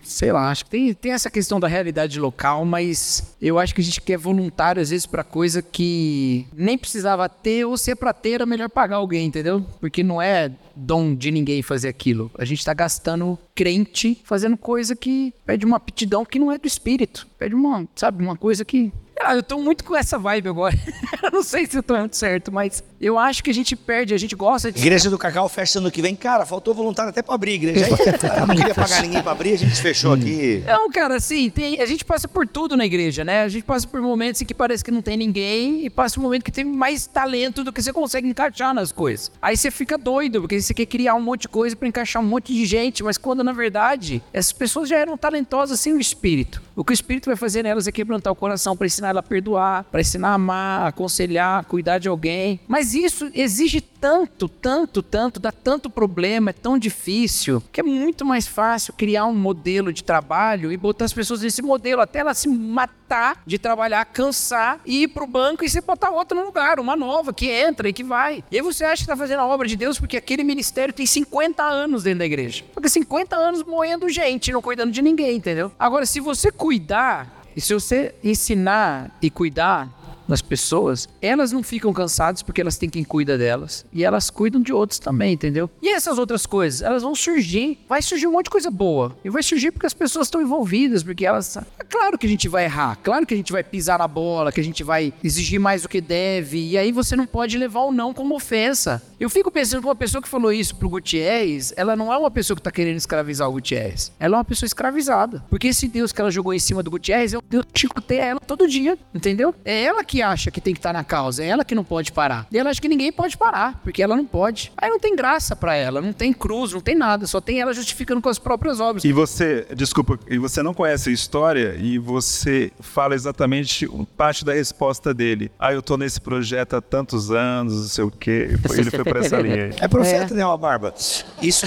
[0.02, 3.80] sei lá, acho que tem, tem essa questão da realidade local, mas eu acho que
[3.80, 7.94] a gente quer voluntário às vezes pra coisa que nem precisava ter, ou se é
[7.94, 9.64] pra ter, era melhor pagar alguém, entendeu?
[9.80, 12.30] Porque não é dom de ninguém fazer aquilo.
[12.38, 16.66] A gente tá gastando crente fazendo coisa que pede uma aptidão que não é do
[16.66, 17.26] espírito.
[17.38, 18.92] Pede uma, sabe, uma coisa que.
[19.24, 20.76] Ah, eu tô muito com essa vibe agora.
[21.22, 24.14] eu não sei se eu tô muito certo, mas eu acho que a gente perde,
[24.14, 24.80] a gente gosta de.
[24.80, 26.14] Igreja do Cacau fecha ano que vem.
[26.14, 27.84] Cara, faltou voluntário até pra abrir a igreja.
[27.86, 30.62] Aí, não queria pagar ninguém pra abrir, a gente fechou aqui.
[30.66, 33.42] Não, cara, assim, tem, a gente passa por tudo na igreja, né?
[33.42, 36.20] A gente passa por momentos em que parece que não tem ninguém e passa por
[36.20, 39.30] um momento que tem mais talento do que você consegue encaixar nas coisas.
[39.40, 42.26] Aí você fica doido, porque você quer criar um monte de coisa pra encaixar um
[42.26, 46.62] monte de gente, mas quando na verdade essas pessoas já eram talentosas sem o espírito.
[46.74, 49.22] O que o espírito vai fazer nelas é quebrantar o coração pra ensinar ela a
[49.22, 52.60] perdoar, pra ensinar a amar, aconselhar, cuidar de alguém.
[52.66, 58.24] Mas isso exige tanto, tanto, tanto, dá tanto problema, é tão difícil, que é muito
[58.24, 62.38] mais fácil criar um modelo de trabalho e botar as pessoas nesse modelo até elas
[62.38, 66.80] se matar de trabalhar, cansar e ir pro banco e você botar outra no lugar,
[66.80, 68.42] uma nova que entra e que vai.
[68.50, 71.06] E aí você acha que tá fazendo a obra de Deus porque aquele ministério tem
[71.06, 72.64] 50 anos dentro da igreja.
[72.74, 75.70] Porque 50 anos moendo gente, não cuidando de ninguém, entendeu?
[75.78, 79.88] Agora, se você cuidar e se você ensinar e cuidar
[80.28, 83.84] das pessoas, elas não ficam cansadas porque elas têm quem cuida delas.
[83.92, 85.70] E elas cuidam de outros também, entendeu?
[85.80, 87.78] E essas outras coisas, elas vão surgir.
[87.88, 89.16] Vai surgir um monte de coisa boa.
[89.24, 91.56] E vai surgir porque as pessoas estão envolvidas, porque elas.
[91.56, 94.52] É claro que a gente vai errar, claro que a gente vai pisar na bola,
[94.52, 96.70] que a gente vai exigir mais do que deve.
[96.70, 99.02] E aí você não pode levar o não como ofensa.
[99.18, 102.30] Eu fico pensando que uma pessoa que falou isso pro Gutierrez, ela não é uma
[102.30, 104.12] pessoa que tá querendo escravizar o Gutierrez.
[104.18, 105.44] Ela é uma pessoa escravizada.
[105.48, 108.66] Porque esse Deus que ela jogou em cima do Gutierrez é que chicoteia ela todo
[108.68, 109.54] dia, entendeu?
[109.64, 112.12] É ela que acha que tem que estar na causa, é ela que não pode
[112.12, 112.46] parar.
[112.50, 114.72] E ela acha que ninguém pode parar, porque ela não pode.
[114.76, 117.72] Aí não tem graça pra ela, não tem cruz, não tem nada, só tem ela
[117.72, 119.04] justificando com as próprias obras.
[119.04, 124.52] E você, desculpa, e você não conhece a história e você fala exatamente parte da
[124.52, 125.50] resposta dele.
[125.58, 128.50] Ah, eu tô nesse projeto há tantos anos, não sei o quê.
[128.72, 129.74] Ele foi pra essa linha aí.
[129.80, 130.92] É profeta, né, uma barba?
[131.40, 131.66] Isso,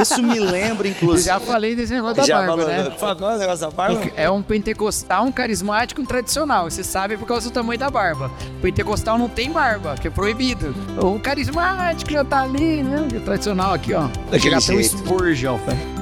[0.00, 1.26] isso me lembra, inclusive.
[1.26, 2.90] Já falei desse negócio da Já barba, falou, né?
[2.98, 4.10] falou o negócio da barba?
[4.16, 6.70] É um pentecostal, um carismático, um tradicional.
[6.70, 8.30] Você sabe por causa do tamanho da da barba.
[8.58, 10.74] O pentecostal não tem barba, que é proibido.
[11.00, 13.08] O carismático já tá ali, né?
[13.12, 14.08] O tradicional aqui, ó.
[14.30, 14.98] Daquele Chega até jeito.
[14.98, 15.95] Spurgeon, né?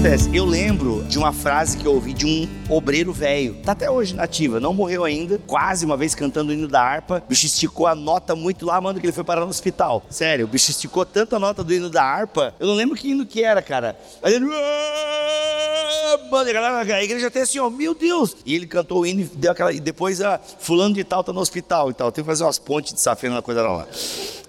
[0.00, 0.34] Acontece?
[0.34, 3.56] Eu lembro de uma frase que eu ouvi de um obreiro velho.
[3.56, 5.38] Tá até hoje nativa, não morreu ainda.
[5.46, 7.22] Quase uma vez cantando o hino da harpa.
[7.26, 10.02] O bicho esticou a nota muito lá, mano, que ele foi parar no hospital.
[10.08, 12.54] Sério, o bicho esticou tanto a nota do hino da harpa.
[12.58, 13.94] Eu não lembro que hino que era, cara.
[14.22, 14.46] Aí ele.
[16.14, 18.36] "Ah!" Mano, a galera, a igreja até assim, ó, meu Deus!
[18.44, 19.72] E ele cantou o hino e deu aquela.
[19.72, 22.12] E depois, a fulano de tal tá no hospital e tal.
[22.12, 23.86] Tem que fazer umas pontes de safena na coisa lá.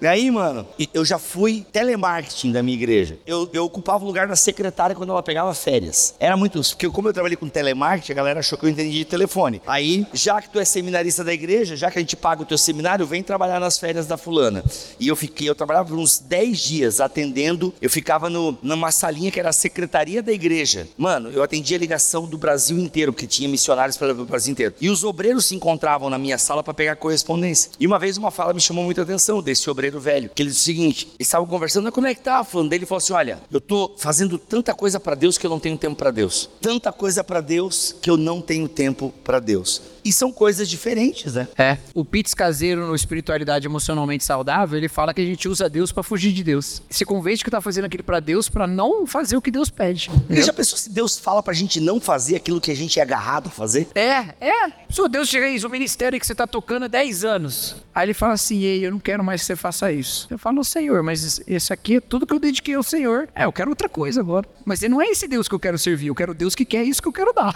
[0.01, 3.19] E aí, mano, eu já fui telemarketing da minha igreja.
[3.23, 6.15] Eu, eu ocupava o lugar da secretária quando ela pegava férias.
[6.19, 6.59] Era muito.
[6.59, 9.61] Porque como eu trabalhei com telemarketing, a galera achou que eu entendia de telefone.
[9.67, 12.57] Aí, já que tu é seminarista da igreja, já que a gente paga o teu
[12.57, 14.63] seminário, vem trabalhar nas férias da fulana.
[14.99, 17.71] E eu fiquei, eu trabalhava por uns 10 dias atendendo.
[17.79, 20.87] Eu ficava no, numa salinha que era a secretaria da igreja.
[20.97, 24.73] Mano, eu atendia ligação do Brasil inteiro, porque tinha missionários para o Brasil inteiro.
[24.79, 27.71] E os obreiros se encontravam na minha sala para pegar correspondência.
[27.77, 30.61] E uma vez uma fala me chamou muita atenção desse obreiro velho, que ele disse
[30.61, 32.43] o seguinte: eles estavam conversando, "Mas como é que tá?
[32.43, 35.49] Falando dele, ele falou assim: olha, eu tô fazendo tanta coisa para Deus que eu
[35.49, 36.49] não tenho tempo para Deus.
[36.61, 39.81] Tanta coisa para Deus que eu não tenho tempo para Deus.
[40.03, 41.47] E são coisas diferentes, né?
[41.57, 41.77] É.
[41.93, 46.03] O Pitts Caseiro, no Espiritualidade Emocionalmente Saudável, ele fala que a gente usa Deus pra
[46.03, 46.81] fugir de Deus.
[46.89, 50.09] Se convence que tá fazendo aquilo pra Deus pra não fazer o que Deus pede.
[50.27, 53.03] Você já pensou se Deus fala pra gente não fazer aquilo que a gente é
[53.03, 53.87] agarrado a fazer?
[53.95, 54.71] É, é.
[54.89, 57.75] Se Deus chega aí, o ministério que você tá tocando há 10 anos.
[57.93, 60.27] Aí ele fala assim: Ei, eu não quero mais que você faça isso.
[60.29, 63.27] Eu falo, Senhor, mas esse aqui é tudo que eu dediquei ao Senhor.
[63.35, 64.47] É, eu quero outra coisa agora.
[64.65, 67.01] Mas não é esse Deus que eu quero servir, eu quero Deus que quer isso
[67.01, 67.53] que eu quero dar.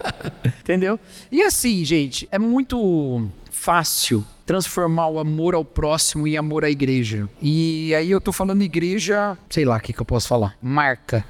[0.60, 0.98] Entendeu?
[1.30, 1.42] E
[1.78, 7.28] assim, gente, é muito fácil transformar o amor ao próximo em amor à igreja.
[7.40, 10.56] E aí eu tô falando igreja, sei lá o que, que eu posso falar.
[10.62, 11.24] Marca.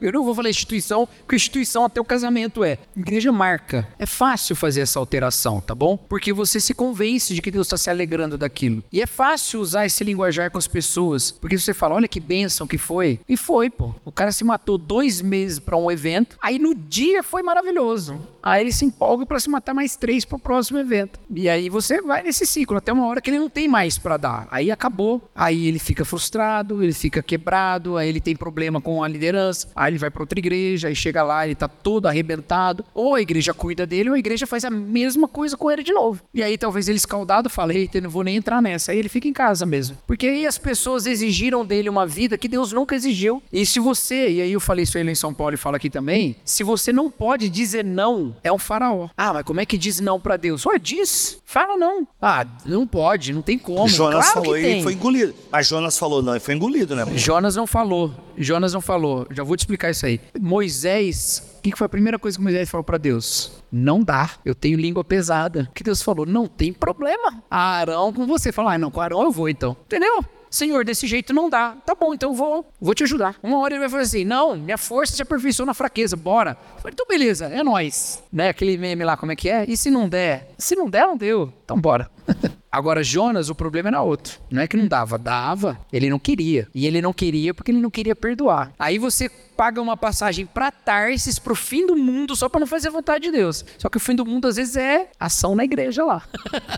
[0.00, 2.78] Eu não vou falar instituição, porque instituição até o casamento é.
[2.96, 3.86] Igreja marca.
[3.98, 5.96] É fácil fazer essa alteração, tá bom?
[5.96, 8.82] Porque você se convence de que Deus está se alegrando daquilo.
[8.92, 12.66] E é fácil usar esse linguajar com as pessoas, porque você fala, olha que bênção
[12.66, 13.20] que foi.
[13.28, 13.94] E foi, pô.
[14.04, 18.20] O cara se matou dois meses para um evento, aí no dia foi maravilhoso.
[18.42, 21.18] Aí ele se empolga para se matar mais três para o próximo evento.
[21.34, 24.18] E aí você vai nesse ciclo até uma hora que ele não tem mais para
[24.18, 24.46] dar.
[24.50, 25.22] Aí acabou.
[25.34, 29.68] Aí ele fica frustrado, ele fica quebrado, aí ele tem problema com a liderança.
[29.74, 32.84] Aí ele vai para outra igreja, aí chega lá, ele tá todo arrebentado.
[32.92, 35.92] Ou a igreja cuida dele, ou a igreja faz a mesma coisa com ele de
[35.92, 36.20] novo.
[36.34, 38.92] E aí talvez ele escaldado fale, eita, não vou nem entrar nessa.
[38.92, 39.96] Aí ele fica em casa mesmo.
[40.06, 43.42] Porque aí as pessoas exigiram dele uma vida que Deus nunca exigiu.
[43.52, 45.88] E se você, e aí eu falei isso aí em São Paulo e falo aqui
[45.88, 49.08] também, se você não pode dizer não, é um faraó.
[49.16, 50.64] Ah, mas como é que diz não pra Deus?
[50.66, 51.38] Ué, diz.
[51.44, 52.06] Fala não.
[52.20, 53.86] Ah, não pode, não tem como.
[53.86, 55.34] Jonas claro falou e foi engolido.
[55.52, 57.04] Mas Jonas falou não e foi engolido, né?
[57.14, 58.12] Jonas não falou.
[58.36, 59.03] Jonas não falou.
[59.30, 60.20] Já vou te explicar isso aí.
[60.40, 63.52] Moisés, o que que foi a primeira coisa que Moisés falou pra Deus?
[63.70, 64.30] Não dá.
[64.44, 65.68] Eu tenho língua pesada.
[65.70, 66.26] O que Deus falou?
[66.26, 67.42] Não tem problema.
[67.50, 68.52] Arão com você.
[68.52, 69.76] Falou, ah, não, com Arão eu vou então.
[69.86, 70.24] Entendeu?
[70.54, 71.76] Senhor, desse jeito não dá.
[71.84, 73.34] Tá bom, então vou, vou te ajudar.
[73.42, 76.56] Uma hora ele vai falar assim: não, minha força se aperfeiçoou na fraqueza, bora.
[76.76, 78.22] Falei, então beleza, é nóis.
[78.32, 78.50] Né?
[78.50, 79.64] Aquele meme lá, como é que é?
[79.68, 80.54] E se não der?
[80.56, 81.52] Se não der, não deu.
[81.64, 82.08] Então bora.
[82.74, 84.40] Agora, Jonas, o problema era outro.
[84.50, 85.78] Não é que não dava, dava.
[85.92, 86.66] Ele não queria.
[86.74, 88.72] E ele não queria porque ele não queria perdoar.
[88.76, 92.88] Aí você paga uma passagem pra Tarsis, pro fim do mundo, só pra não fazer
[92.88, 93.64] a vontade de Deus.
[93.78, 96.22] Só que o fim do mundo, às vezes, é ação na igreja lá.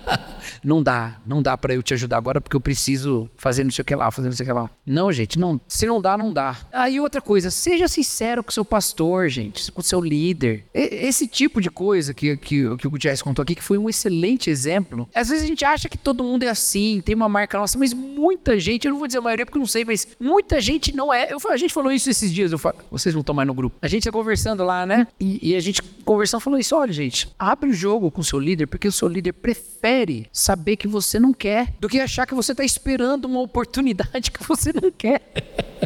[0.62, 3.82] não dá, não dá pra eu te ajudar agora porque eu preciso fazer não sei
[3.82, 4.70] o que lá, fazer não sei o que lá.
[4.84, 5.60] Não, gente, não.
[5.66, 6.56] Se não dá, não dá.
[6.72, 10.64] Aí outra coisa, seja sincero com o seu pastor, gente, com o seu líder.
[10.74, 13.88] E- esse tipo de coisa que, que, que o Gutierrez contou aqui, que foi um
[13.88, 15.08] excelente exemplo.
[15.14, 17.92] Às vezes a gente acha que todo mundo é assim, tem uma marca nossa, mas
[17.92, 20.94] muita gente, eu não vou dizer a maioria porque eu não sei, mas muita gente
[20.94, 21.32] não é.
[21.32, 22.58] Eu, a gente falou isso esses dias, eu
[22.90, 23.76] vocês não estão mais no grupo.
[23.80, 25.06] A gente tá conversando lá, né?
[25.20, 28.38] E, e a gente conversando falou isso: olha, gente, abre o jogo com o seu
[28.38, 32.34] líder, porque o seu líder prefere saber que você não quer do que achar que
[32.34, 35.22] você tá esperando uma oportunidade que você não quer.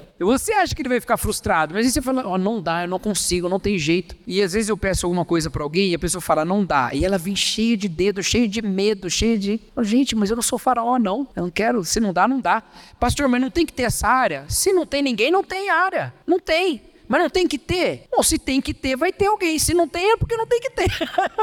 [0.23, 2.89] Você acha que ele vai ficar frustrado, mas aí você fala, ó, não dá, eu
[2.89, 4.15] não consigo, não tem jeito.
[4.27, 6.91] E às vezes eu peço alguma coisa pra alguém e a pessoa fala, não dá.
[6.93, 9.59] E ela vem cheia de dedo, cheia de medo, cheia de.
[9.75, 11.27] "Ô, Gente, mas eu não sou faraó, não.
[11.35, 11.83] Eu não quero.
[11.87, 12.63] Se não dá, não dá.
[12.99, 14.45] Pastor, mas não tem que ter essa área.
[14.47, 16.13] Se não tem ninguém, não tem área.
[16.27, 16.70] Não tem.
[17.11, 18.05] Mas não tem que ter?
[18.09, 19.59] Bom, se tem que ter, vai ter alguém.
[19.59, 20.89] Se não tem, é porque não tem que ter.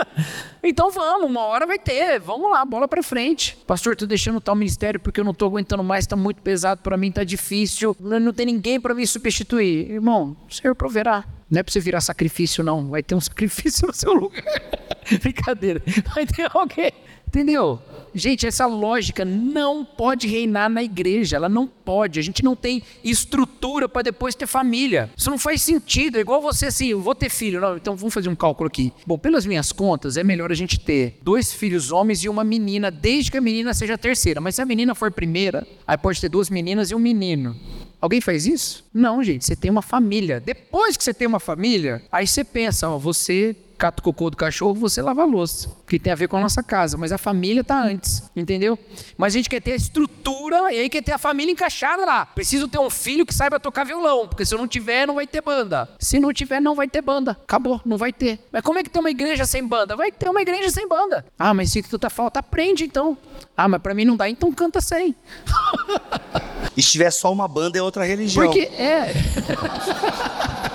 [0.63, 2.21] então vamos, uma hora vai ter.
[2.21, 3.57] Vamos lá, bola pra frente.
[3.67, 6.95] Pastor, tô deixando tal ministério porque eu não tô aguentando mais, tá muito pesado pra
[6.95, 7.93] mim, tá difícil.
[7.99, 9.91] Não tem ninguém pra me substituir.
[9.91, 11.25] Irmão, o Senhor proverá.
[11.51, 12.87] Não é pra você virar sacrifício, não.
[12.87, 14.41] Vai ter um sacrifício no seu lugar.
[15.19, 15.83] Brincadeira.
[16.15, 16.93] Vai ter alguém.
[17.27, 17.81] Entendeu?
[18.17, 22.19] Gente, essa lógica não pode reinar na igreja, ela não pode.
[22.19, 25.09] A gente não tem estrutura para depois ter família.
[25.15, 26.17] Isso não faz sentido.
[26.17, 27.61] É igual você assim, vou ter filho.
[27.61, 28.91] Não, então vamos fazer um cálculo aqui.
[29.05, 32.89] Bom, pelas minhas contas, é melhor a gente ter dois filhos homens e uma menina,
[32.89, 34.41] desde que a menina seja a terceira.
[34.41, 37.55] Mas se a menina for primeira, aí pode ter duas meninas e um menino.
[37.99, 38.85] Alguém faz isso?
[38.93, 39.45] Não, gente.
[39.45, 40.39] Você tem uma família.
[40.39, 44.37] Depois que você tem uma família, aí você pensa, ó, você cata o cocô do
[44.37, 45.69] cachorro, você lava a louça.
[45.87, 46.97] Que tem a ver com a nossa casa.
[46.97, 48.77] Mas a família tá antes, entendeu?
[49.17, 52.25] Mas a gente quer ter a estrutura e aí quer ter a família encaixada lá.
[52.25, 55.27] Preciso ter um filho que saiba tocar violão, porque se eu não tiver, não vai
[55.27, 55.89] ter banda.
[55.99, 57.31] Se não tiver, não vai ter banda.
[57.31, 58.39] Acabou, não vai ter.
[58.51, 59.95] Mas como é que tem uma igreja sem banda?
[59.95, 61.25] Vai ter uma igreja sem banda.
[61.37, 63.17] Ah, mas se tu tá falta, aprende então.
[63.55, 65.15] Ah, mas pra mim não dá, então canta sem.
[66.75, 68.45] E se tiver só uma banda, é outra religião.
[68.45, 69.11] Porque é.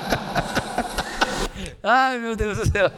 [1.82, 2.90] Ai, meu Deus do céu.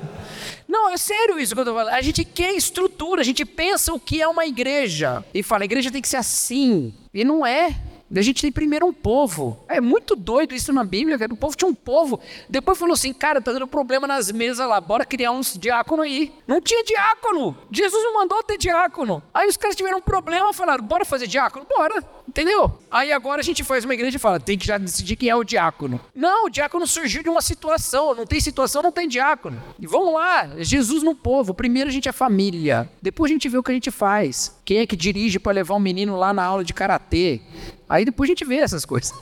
[0.69, 1.95] Não, é sério isso que eu tô falando.
[1.95, 5.25] A gente quer estrutura, a gente pensa o que é uma igreja.
[5.33, 6.93] E fala, a igreja tem que ser assim.
[7.13, 7.75] E não é.
[8.15, 9.59] A gente tem primeiro um povo.
[9.69, 11.33] É muito doido isso na Bíblia, cara.
[11.33, 12.21] O povo tinha um povo.
[12.49, 16.33] Depois falou assim, cara, tá dando problema nas mesas lá, bora criar uns diáconos aí.
[16.47, 17.57] Não tinha diácono.
[17.71, 19.23] Jesus não mandou ter diácono.
[19.33, 21.67] Aí os caras tiveram um problema, falaram, bora fazer diácono?
[21.69, 22.03] Bora.
[22.29, 22.79] Entendeu?
[22.91, 25.37] Aí agora a gente faz uma igreja e fala, tem que já decidir quem é
[25.37, 26.01] o diácono.
[26.15, 28.15] Não, o diácono surgiu de uma situação.
[28.15, 29.63] Não tem situação, não tem diácono.
[29.79, 31.55] E vamos lá, Jesus no povo.
[31.55, 32.89] Primeiro a gente é família.
[33.01, 34.57] Depois a gente vê o que a gente faz.
[34.65, 37.41] Quem é que dirige para levar um menino lá na aula de karatê?
[37.89, 39.13] Aí depois a gente vê essas coisas.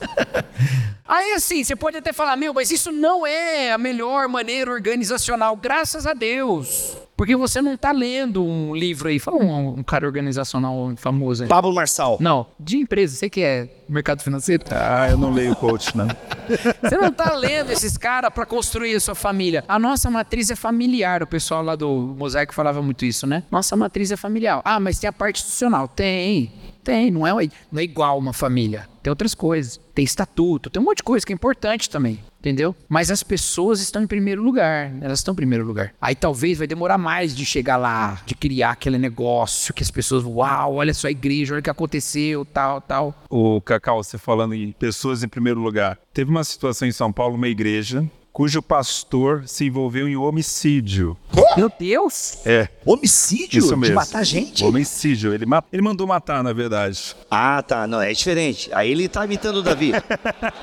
[1.07, 5.55] Aí assim, você pode até falar, meu, mas isso não é a melhor maneira organizacional.
[5.55, 6.97] Graças a Deus.
[7.15, 9.19] Porque você não está lendo um livro aí.
[9.19, 11.49] Fala um, um cara organizacional famoso aí.
[11.49, 12.17] Pablo Marçal.
[12.19, 13.15] Não, de empresa.
[13.15, 14.63] Você que é mercado financeiro?
[14.71, 16.07] Ah, eu não leio coach, né?
[16.81, 19.63] Você não está lendo esses caras para construir a sua família.
[19.67, 21.21] A nossa matriz é familiar.
[21.21, 23.43] O pessoal lá do Mosaico falava muito isso, né?
[23.51, 24.61] Nossa matriz é familiar.
[24.65, 25.87] Ah, mas tem a parte institucional.
[25.87, 26.51] Tem.
[26.83, 27.31] Tem, não é,
[27.71, 28.87] não é igual uma família.
[29.01, 29.79] Tem outras coisas.
[29.93, 32.19] Tem estatuto, tem um monte de coisa que é importante também.
[32.39, 32.75] Entendeu?
[32.89, 34.91] Mas as pessoas estão em primeiro lugar.
[35.01, 35.93] Elas estão em primeiro lugar.
[36.01, 40.25] Aí talvez vai demorar mais de chegar lá, de criar aquele negócio que as pessoas,
[40.25, 43.15] uau, olha só a igreja, olha o que aconteceu, tal, tal.
[43.29, 45.97] O Cacau, você falando em pessoas em primeiro lugar.
[46.13, 51.15] Teve uma situação em São Paulo, uma igreja, cujo pastor se envolveu em homicídio.
[51.55, 52.39] Meu Deus!
[52.43, 52.67] É.
[52.83, 53.59] Homicídio?
[53.59, 53.85] Isso mesmo.
[53.85, 54.65] De matar gente?
[54.65, 55.31] Homicídio.
[55.33, 57.15] Ele, ma ele mandou matar, na verdade.
[57.29, 57.85] Ah, tá.
[57.85, 58.71] Não, é diferente.
[58.73, 59.91] Aí ele tá imitando o Davi.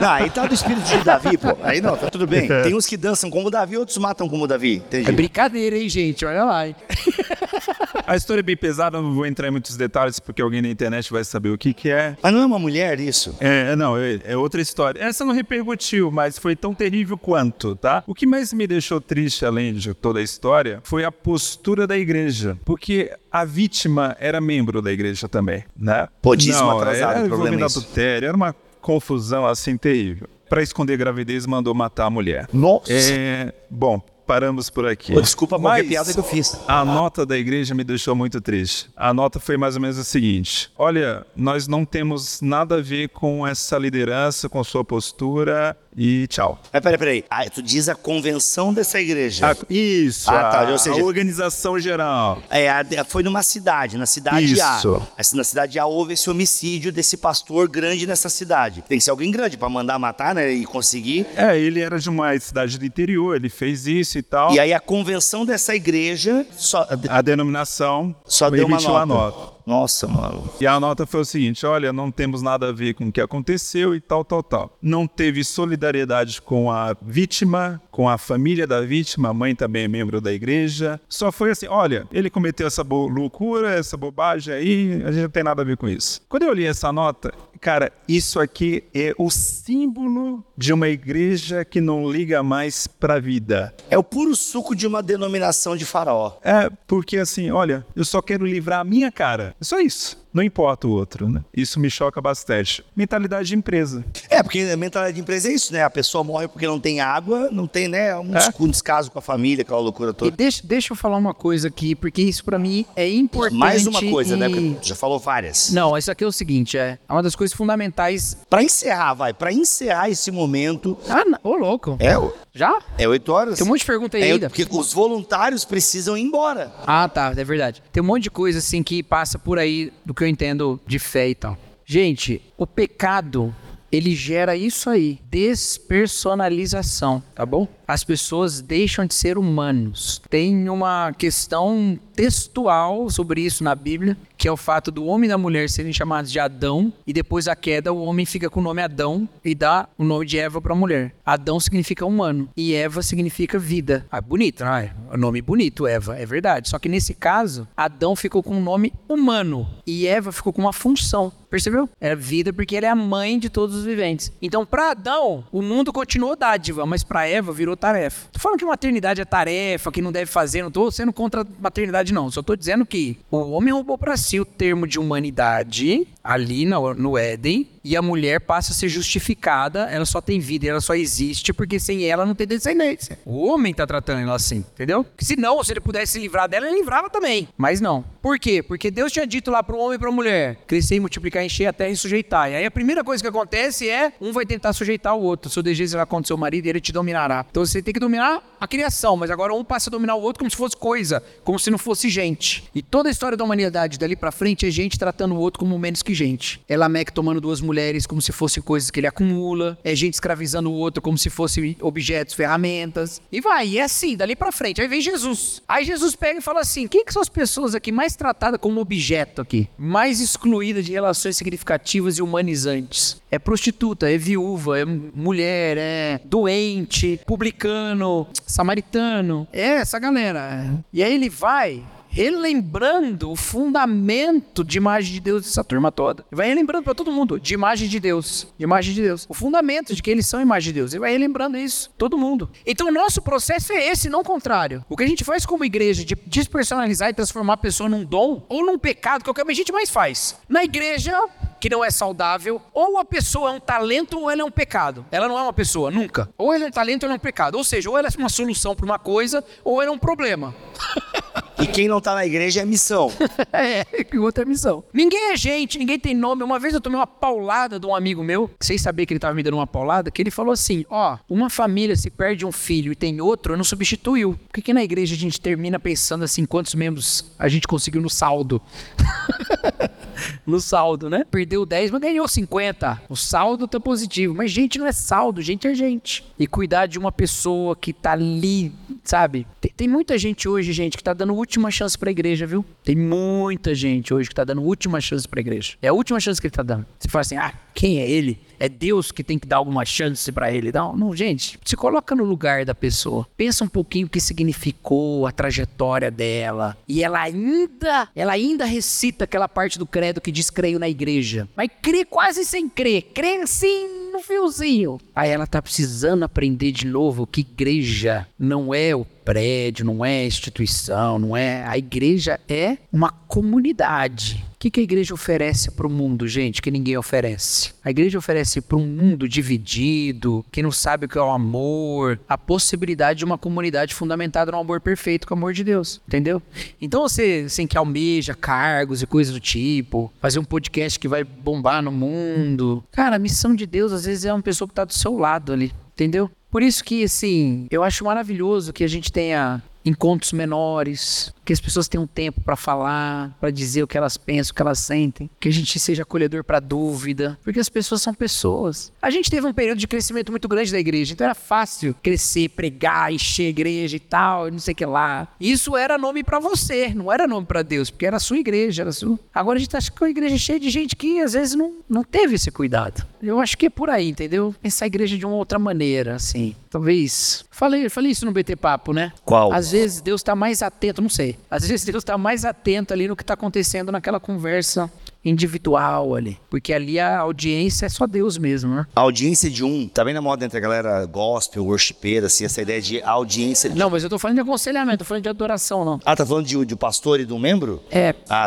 [0.01, 1.57] não, aí tá do espírito de Davi, pô.
[1.63, 2.49] Aí não, tá tudo bem.
[2.65, 4.77] Tem uns que dançam como o Davi, outros matam como o Davi.
[4.77, 5.09] Entendi.
[5.09, 6.25] É brincadeira, hein, gente?
[6.25, 6.75] Olha lá, hein?
[8.11, 11.13] A história é bem pesada, não vou entrar em muitos detalhes porque alguém na internet
[11.13, 12.17] vai saber o que, que é.
[12.21, 13.37] Mas não é uma mulher isso?
[13.39, 15.01] É, não, é, é outra história.
[15.01, 18.03] Essa não repercutiu, mas foi tão terrível quanto, tá?
[18.09, 21.97] O que mais me deixou triste, além de toda a história, foi a postura da
[21.97, 22.59] igreja.
[22.65, 26.09] Porque a vítima era membro da igreja também, né?
[26.21, 30.29] Podíssimo não, atrasado, era o problema adultério, era uma confusão assim terrível.
[30.49, 32.49] Para esconder gravidez, mandou matar a mulher.
[32.53, 32.93] Nossa.
[32.93, 35.13] É, bom, paramos por aqui.
[35.13, 36.57] Pô, desculpa qualquer Mas piada que eu fiz.
[36.69, 38.89] A nota da igreja me deixou muito triste.
[38.97, 43.09] A nota foi mais ou menos a seguinte: Olha, nós não temos nada a ver
[43.09, 46.61] com essa liderança, com sua postura e tchau.
[46.73, 47.25] Mas peraí, peraí.
[47.31, 49.51] Ah, tu diz a convenção dessa igreja.
[49.51, 52.43] Ah, isso, Ah, tá, a, ou seja- a organização geral.
[52.51, 54.63] É, a- foi numa cidade, na cidade Isso.
[54.97, 55.21] A.
[55.21, 58.83] Assim, Na cidade A houve esse homicídio desse pastor grande nessa cidade.
[58.89, 60.51] Tem que ser alguém grande pra mandar matar, né?
[60.53, 61.27] E conseguir.
[61.37, 64.53] É, ele era de uma cidade do interior, ele fez isso e tal.
[64.53, 69.07] E aí a convenção dessa igreja só, A denominação só deu uma nota.
[69.07, 69.60] nota.
[69.71, 70.51] Nossa, mano.
[70.61, 73.21] E a nota foi o seguinte: olha, não temos nada a ver com o que
[73.21, 74.77] aconteceu e tal, tal, tal.
[74.83, 79.89] Não teve solidariedade com a vítima, com a família da vítima, a mãe também é
[79.89, 81.01] membro da igreja.
[81.09, 85.45] Só foi assim: olha, ele cometeu essa loucura, essa bobagem aí, a gente não tem
[85.45, 86.21] nada a ver com isso.
[86.29, 91.81] Quando eu li essa nota, cara, isso aqui é o símbolo de uma igreja que
[91.81, 93.75] não liga mais pra vida.
[93.89, 96.33] É o puro suco de uma denominação de faraó.
[96.43, 99.55] É, porque assim, olha, eu só quero livrar a minha cara.
[99.61, 100.19] É só isso.
[100.33, 101.45] Não importa o outro, né?
[101.53, 102.85] Isso me choca bastante.
[102.95, 104.05] Mentalidade de empresa.
[104.29, 105.83] É, porque a mentalidade de empresa é isso, né?
[105.83, 108.17] A pessoa morre porque não tem água, não tem, né?
[108.17, 108.39] Um, É.
[108.39, 110.31] des- um descaso com a família, aquela loucura E toda.
[110.31, 113.59] deixa, deixa eu falar uma coisa aqui, porque isso pra mim é importante.
[113.59, 114.47] Mais uma coisa, né?
[114.49, 115.73] e- Porque tu já falou várias.
[115.73, 118.37] Não, isso aqui é o seguinte, é uma das coisas fundamentais.
[118.49, 120.97] Pra encerrar, vai, pra encerrar esse momento.
[121.09, 121.39] Ah, não.
[121.43, 121.97] ô louco.
[122.01, 122.15] É,
[122.55, 122.79] Já?
[122.99, 123.59] é oito horas.
[123.59, 124.49] Tem um monte de pergunta aí É, ainda.
[124.51, 126.73] porque os voluntários precisam ir embora.
[126.87, 127.83] Ah, tá, é verdade.
[127.93, 130.99] Tem um monte de coisa assim que passa por aí do que eu entendo de
[130.99, 131.57] fé e tal.
[131.85, 133.55] Gente, o pecado,
[133.91, 137.67] ele gera isso aí, despersonalização, tá bom?
[137.91, 140.23] As pessoas deixam de ser humanos.
[140.31, 145.29] Tem uma questão textual sobre isso na Bíblia, que é o fato do homem e
[145.29, 148.63] da mulher serem chamados de Adão, e depois da queda o homem fica com o
[148.63, 151.13] nome Adão e dá o nome de Eva para a mulher.
[151.27, 154.07] Adão significa humano e Eva significa vida.
[154.11, 154.93] Ah, bonito, não é?
[155.13, 156.69] O nome bonito, Eva, é verdade.
[156.69, 160.73] Só que nesse caso, Adão ficou com um nome humano e Eva ficou com uma
[160.73, 161.33] função.
[161.51, 161.89] Percebeu?
[162.01, 164.33] É vida porque ele é a mãe de todos os viventes.
[164.41, 168.29] Então, para Adão, o mundo continuou dádiva, mas para Eva virou tarefa.
[168.33, 172.13] Tô falando que maternidade é tarefa, que não deve fazer, não tô sendo contra maternidade
[172.13, 172.31] não.
[172.31, 176.95] Só tô dizendo que o homem roubou para si o termo de humanidade ali no,
[176.95, 180.95] no Éden e a mulher passa a ser justificada, ela só tem vida ela só
[180.95, 183.19] existe porque sem ela não tem descendência.
[183.25, 185.05] O homem tá tratando ela assim, entendeu?
[185.19, 187.49] Se não, se ele pudesse se livrar dela, ele livrava também.
[187.57, 188.05] Mas não.
[188.23, 188.63] Por quê?
[188.63, 191.73] Porque Deus tinha dito lá pro homem e pra mulher: crescer e multiplicar, encher a
[191.73, 192.51] terra e sujeitar.
[192.51, 195.51] E aí a primeira coisa que acontece é um vai tentar sujeitar o outro.
[195.51, 197.47] Seu desejo será contra seu marido e ele te dominará.
[197.51, 200.41] Então você tem que dominar a criação, mas agora um passa a dominar o outro
[200.41, 202.65] como se fosse coisa, como se não fosse gente.
[202.75, 205.79] E toda a história da humanidade dali pra frente é gente tratando o outro como
[205.79, 206.61] menos que gente.
[206.69, 207.70] É Lameque tomando duas mulheres
[208.07, 211.77] como se fossem coisas que ele acumula, é gente escravizando o outro como se fossem
[211.81, 213.21] objetos, ferramentas.
[213.31, 214.81] E vai, e é assim, dali pra frente.
[214.81, 215.63] Aí vem Jesus.
[215.69, 218.81] Aí Jesus pega e fala assim: quem que são as pessoas aqui mais tratadas como
[218.81, 219.69] objeto aqui?
[219.79, 223.21] Mais excluídas de relações significativas e humanizantes?
[223.31, 229.47] É prostituta, é viúva, é mulher, é doente, publicano, samaritano.
[229.53, 230.83] É essa galera.
[230.93, 236.25] E aí ele vai relembrando o fundamento de imagem de Deus dessa turma toda.
[236.31, 239.27] Ele vai relembrando para todo mundo de imagem de Deus, de imagem de Deus.
[239.29, 240.93] O fundamento de que eles são imagem de Deus.
[240.93, 242.51] Ele vai relembrando isso, todo mundo.
[242.67, 244.85] Então o nosso processo é esse, não o contrário.
[244.89, 248.45] O que a gente faz como igreja de despersonalizar e transformar a pessoa num dom
[248.49, 250.37] ou num pecado, que é o que a gente mais faz.
[250.49, 251.17] Na igreja,
[251.61, 255.05] que não é saudável, ou a pessoa é um talento ou ela é um pecado.
[255.11, 256.29] Ela não é uma pessoa, nunca.
[256.39, 257.57] Ou ela é um talento ou ela é um pecado.
[257.57, 260.55] Ou seja, ou ela é uma solução para uma coisa, ou ela é um problema.
[261.61, 263.11] E quem não tá na igreja é missão.
[263.53, 263.85] é,
[264.19, 264.83] outra missão.
[264.93, 266.43] Ninguém é gente, ninguém tem nome.
[266.43, 269.35] Uma vez eu tomei uma paulada de um amigo meu, sem saber que ele tava
[269.35, 272.93] me dando uma paulada, que ele falou assim: ó, uma família se perde um filho
[272.93, 274.39] e tem outro, não substituiu.
[274.49, 278.01] Por que, que na igreja a gente termina pensando assim, quantos membros a gente conseguiu
[278.01, 278.61] no saldo?
[280.47, 281.25] no saldo, né?
[281.31, 283.03] Perdeu 10, mas ganhou 50.
[283.09, 284.35] O saldo tá positivo.
[284.35, 286.25] Mas gente não é saldo, gente é gente.
[286.39, 288.73] E cuidar de uma pessoa que tá ali,
[289.05, 289.47] sabe?
[289.61, 292.65] Tem, tem muita gente hoje, gente, que tá dando última chance pra igreja, viu?
[292.85, 295.75] Tem muita gente hoje que tá dando última chance pra igreja.
[295.83, 296.87] É a última chance que ele tá dando.
[296.97, 298.39] Você fala assim, ah, quem é ele?
[298.61, 300.71] É Deus que tem que dar alguma chance para ele.
[300.71, 303.27] Não, não, gente, se coloca no lugar da pessoa.
[303.37, 306.77] Pensa um pouquinho o que significou a trajetória dela.
[306.87, 311.49] E ela ainda, ela ainda recita aquela parte do credo que diz creio na igreja.
[311.57, 313.11] Mas crê quase sem crer.
[313.13, 315.01] Crê assim no fiozinho.
[315.17, 320.27] Aí ela tá precisando aprender de novo que igreja não é o prédio, não é
[320.27, 321.65] instituição, não é.
[321.65, 324.45] A igreja é uma comunidade.
[324.55, 327.73] O que, que a igreja oferece para o mundo, gente, que ninguém oferece?
[327.85, 332.19] A igreja oferece para um mundo dividido, que não sabe o que é o amor,
[332.29, 336.43] a possibilidade de uma comunidade fundamentada no amor perfeito, com o amor de Deus, entendeu?
[336.83, 341.23] Então você, assim, que almeja cargos e coisas do tipo, fazer um podcast que vai
[341.23, 342.83] bombar no mundo.
[342.91, 345.53] Cara, a missão de Deus às vezes é uma pessoa que está do seu lado
[345.53, 346.29] ali, entendeu?
[346.51, 351.61] Por isso que, assim, eu acho maravilhoso que a gente tenha encontros menores, que as
[351.61, 355.29] pessoas tenham tempo para falar, para dizer o que elas pensam, o que elas sentem,
[355.41, 358.93] que a gente seja acolhedor para dúvida, porque as pessoas são pessoas.
[359.03, 362.51] A gente teve um período de crescimento muito grande da igreja, então era fácil crescer,
[362.51, 365.27] pregar, encher a igreja e tal, não sei o que lá.
[365.41, 368.83] Isso era nome para você, não era nome para Deus, porque era a sua igreja,
[368.83, 369.19] era a sua.
[369.35, 371.79] Agora a gente acha que é uma igreja cheia de gente que às vezes não,
[371.89, 373.05] não teve esse cuidado.
[373.23, 374.55] Eu acho que é por aí, entendeu?
[374.63, 376.55] Pensar a igreja de uma outra maneira, assim.
[376.71, 377.45] Talvez.
[377.51, 379.13] Falei, falei isso no BT Papo, né?
[379.25, 379.53] Qual?
[379.53, 381.37] Às vezes Deus está mais atento, não sei.
[381.51, 384.89] Às vezes Deus está mais atento ali no que está acontecendo naquela conversa
[385.25, 386.39] individual ali.
[386.49, 388.87] Porque ali a audiência é só Deus mesmo, né?
[388.95, 392.63] A audiência de um, tá bem na moda entre a galera gospel, worshipeira, assim, essa
[392.63, 393.77] ideia de audiência de...
[393.77, 396.01] Não, mas eu tô falando de aconselhamento, tô falando de adoração, não.
[396.05, 397.83] Ah, tá falando de, de pastor e do membro?
[397.91, 398.47] É, Ah,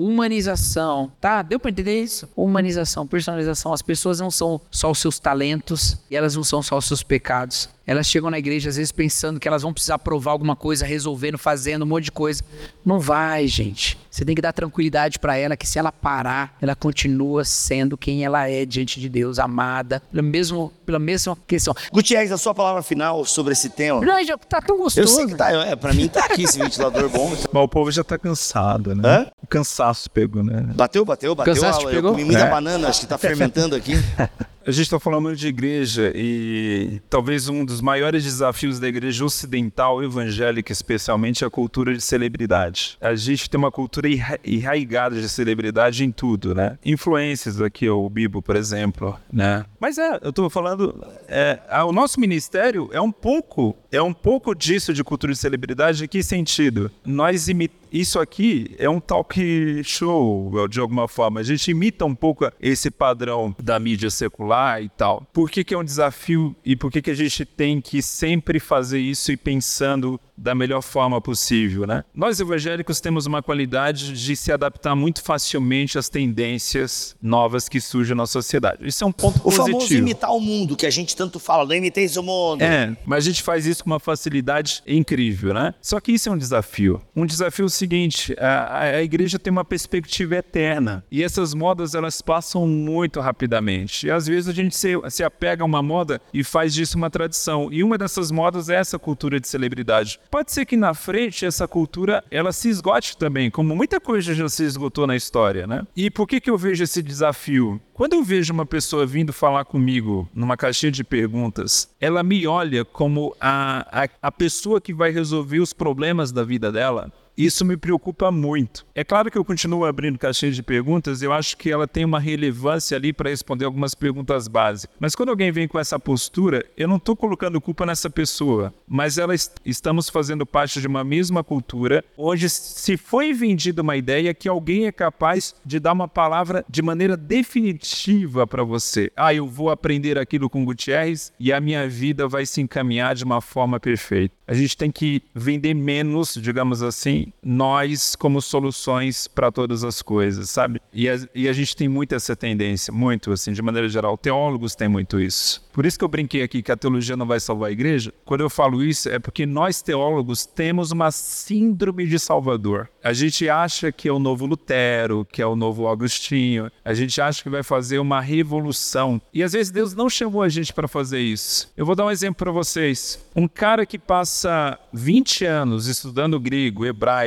[0.00, 1.42] Humanização, tá?
[1.42, 2.26] Deu pra entender isso?
[2.34, 3.70] Humanização, personalização.
[3.70, 7.02] As pessoas não são só os seus talentos e elas não são só os seus
[7.02, 7.68] pecados.
[7.90, 11.36] Elas chegam na igreja às vezes pensando que elas vão precisar provar alguma coisa, resolvendo,
[11.36, 12.40] fazendo um monte de coisa.
[12.86, 13.98] Não vai, gente.
[14.08, 18.24] Você tem que dar tranquilidade para ela que se ela parar, ela continua sendo quem
[18.24, 21.74] ela é diante de Deus, amada, pela, mesmo, pela mesma questão.
[21.92, 24.00] Gutierrez, a sua palavra final sobre esse tema?
[24.02, 25.00] Não, já tá tão gostoso.
[25.00, 27.28] Eu sei que tá, é, pra mim tá aqui esse ventilador bom.
[27.52, 29.02] Mas o povo já tá cansado, né?
[29.08, 29.26] Hã?
[29.42, 30.62] O cansaço pegou, né?
[30.76, 31.54] Bateu, bateu, bateu.
[31.54, 32.12] Cansaço te eu pegou?
[32.12, 32.50] comi muita É.
[32.50, 33.94] banana, acho que tá fermentando aqui.
[34.66, 40.04] A gente está falando de igreja e talvez um dos maiores desafios da igreja ocidental,
[40.04, 42.98] evangélica especialmente, é a cultura de celebridade.
[43.00, 44.06] A gente tem uma cultura
[44.44, 46.78] enraigada de celebridade em tudo, né?
[46.84, 49.64] Influências aqui, o Bibo, por exemplo, né?
[49.80, 54.54] Mas é, eu estou falando, é, o nosso ministério é um pouco, é um pouco
[54.54, 56.04] disso de cultura de celebridade.
[56.04, 56.90] Em que sentido?
[57.04, 59.40] Nós imitamos isso aqui é um talk
[59.84, 61.40] show, de alguma forma.
[61.40, 65.26] A gente imita um pouco esse padrão da mídia secular e tal.
[65.32, 68.58] Por que, que é um desafio e por que, que a gente tem que sempre
[68.58, 72.02] fazer isso e pensando da melhor forma possível, né?
[72.14, 78.16] Nós evangélicos temos uma qualidade de se adaptar muito facilmente às tendências novas que surgem
[78.16, 78.86] na sociedade.
[78.86, 79.68] Isso é um ponto o positivo.
[79.68, 82.62] O famoso imitar o mundo, que a gente tanto fala, não imiteis o mundo.
[82.62, 85.74] É, mas a gente faz isso com uma facilidade incrível, né?
[85.82, 87.02] Só que isso é um desafio.
[87.14, 92.66] Um desafio seguinte, a, a igreja tem uma perspectiva eterna e essas modas elas passam
[92.66, 94.06] muito rapidamente.
[94.06, 97.10] E às vezes a gente se, se apega a uma moda e faz disso uma
[97.10, 97.68] tradição.
[97.72, 100.20] E uma dessas modas é essa cultura de celebridade.
[100.30, 104.48] Pode ser que na frente essa cultura ela se esgote também, como muita coisa já
[104.48, 105.86] se esgotou na história, né?
[105.96, 107.80] E por que que eu vejo esse desafio?
[107.94, 112.84] Quando eu vejo uma pessoa vindo falar comigo numa caixinha de perguntas, ela me olha
[112.84, 117.12] como a, a, a pessoa que vai resolver os problemas da vida dela.
[117.40, 118.84] Isso me preocupa muito.
[118.94, 122.20] É claro que eu continuo abrindo caixinha de perguntas, eu acho que ela tem uma
[122.20, 124.94] relevância ali para responder algumas perguntas básicas.
[125.00, 129.16] Mas quando alguém vem com essa postura, eu não estou colocando culpa nessa pessoa, mas
[129.16, 134.34] ela est estamos fazendo parte de uma mesma cultura, onde se foi vendida uma ideia
[134.34, 139.10] que alguém é capaz de dar uma palavra de maneira definitiva para você.
[139.16, 143.24] Ah, eu vou aprender aquilo com Gutierrez e a minha vida vai se encaminhar de
[143.24, 144.34] uma forma perfeita.
[144.46, 150.50] A gente tem que vender menos, digamos assim, nós como soluções para todas as coisas,
[150.50, 150.80] sabe?
[150.92, 154.16] E a, e a gente tem muito essa tendência, muito assim, de maneira geral.
[154.16, 155.62] Teólogos têm muito isso.
[155.72, 158.12] Por isso que eu brinquei aqui que a teologia não vai salvar a igreja.
[158.24, 162.88] Quando eu falo isso, é porque nós teólogos temos uma síndrome de Salvador.
[163.02, 166.70] A gente acha que é o novo Lutero, que é o novo Agostinho.
[166.84, 169.20] A gente acha que vai fazer uma revolução.
[169.32, 171.72] E às vezes Deus não chamou a gente para fazer isso.
[171.76, 173.24] Eu vou dar um exemplo para vocês.
[173.34, 177.19] Um cara que passa 20 anos estudando grego, hebraico,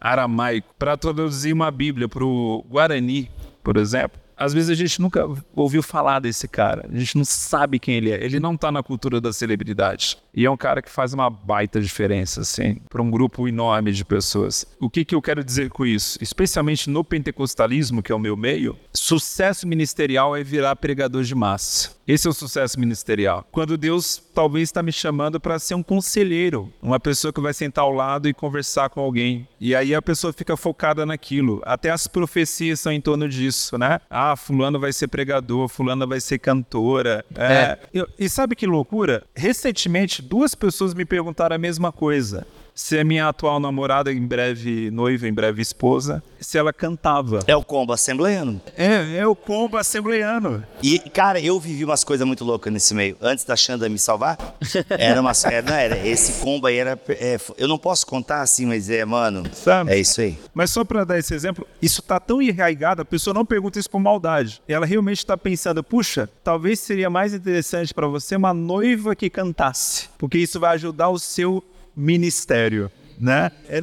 [0.00, 3.30] aramaico, para traduzir uma Bíblia para o Guarani,
[3.62, 7.78] por exemplo às vezes a gente nunca ouviu falar desse cara, a gente não sabe
[7.78, 10.16] quem ele é, ele não tá na cultura da celebridade.
[10.32, 14.02] E é um cara que faz uma baita diferença, assim, para um grupo enorme de
[14.02, 14.64] pessoas.
[14.80, 16.18] O que, que eu quero dizer com isso?
[16.22, 21.90] Especialmente no pentecostalismo, que é o meu meio, sucesso ministerial é virar pregador de massa.
[22.10, 23.46] Esse é o sucesso ministerial.
[23.52, 27.84] Quando Deus talvez está me chamando para ser um conselheiro, uma pessoa que vai sentar
[27.84, 29.46] ao lado e conversar com alguém.
[29.60, 31.62] E aí a pessoa fica focada naquilo.
[31.64, 34.00] Até as profecias são em torno disso, né?
[34.10, 37.24] Ah, fulano vai ser pregador, fulano vai ser cantora.
[37.32, 37.78] É.
[37.94, 38.06] É.
[38.18, 39.22] E sabe que loucura?
[39.32, 42.44] Recentemente, duas pessoas me perguntaram a mesma coisa
[42.80, 47.40] se a minha atual namorada, em breve noiva, em breve esposa, se ela cantava.
[47.46, 48.58] É o combo assembleiano.
[48.74, 50.64] É, é o combo assembleiano.
[50.82, 53.18] E, cara, eu vivi umas coisas muito loucas nesse meio.
[53.20, 54.38] Antes da Xanda me salvar,
[54.88, 55.32] era uma.
[55.44, 56.98] Era, não, era, esse combo aí era.
[57.10, 59.44] É, eu não posso contar assim, mas é, mano.
[59.52, 59.92] Sabe?
[59.92, 60.38] É isso aí.
[60.54, 63.90] Mas só para dar esse exemplo, isso tá tão enraigado, a pessoa não pergunta isso
[63.90, 64.62] por maldade.
[64.66, 70.08] Ela realmente está pensando, puxa, talvez seria mais interessante para você uma noiva que cantasse,
[70.16, 71.62] porque isso vai ajudar o seu
[72.00, 72.90] ministério
[73.20, 73.52] né?
[73.68, 73.78] É,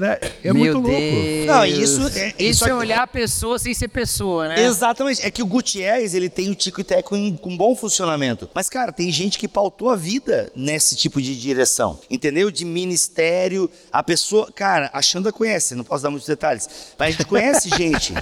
[0.46, 1.46] é muito louco.
[1.46, 4.66] Não, isso é, isso é olhar a pessoa sem ser pessoa, né?
[4.66, 5.24] Exatamente.
[5.24, 8.50] É que o Gutierrez, ele tem o tico e teco em, com bom funcionamento.
[8.54, 12.00] Mas, cara, tem gente que pautou a vida nesse tipo de direção.
[12.10, 12.50] Entendeu?
[12.50, 13.70] De ministério.
[13.92, 14.52] A pessoa.
[14.52, 16.68] Cara, a Xanda conhece, não posso dar muitos detalhes.
[16.98, 18.14] Mas a gente conhece gente.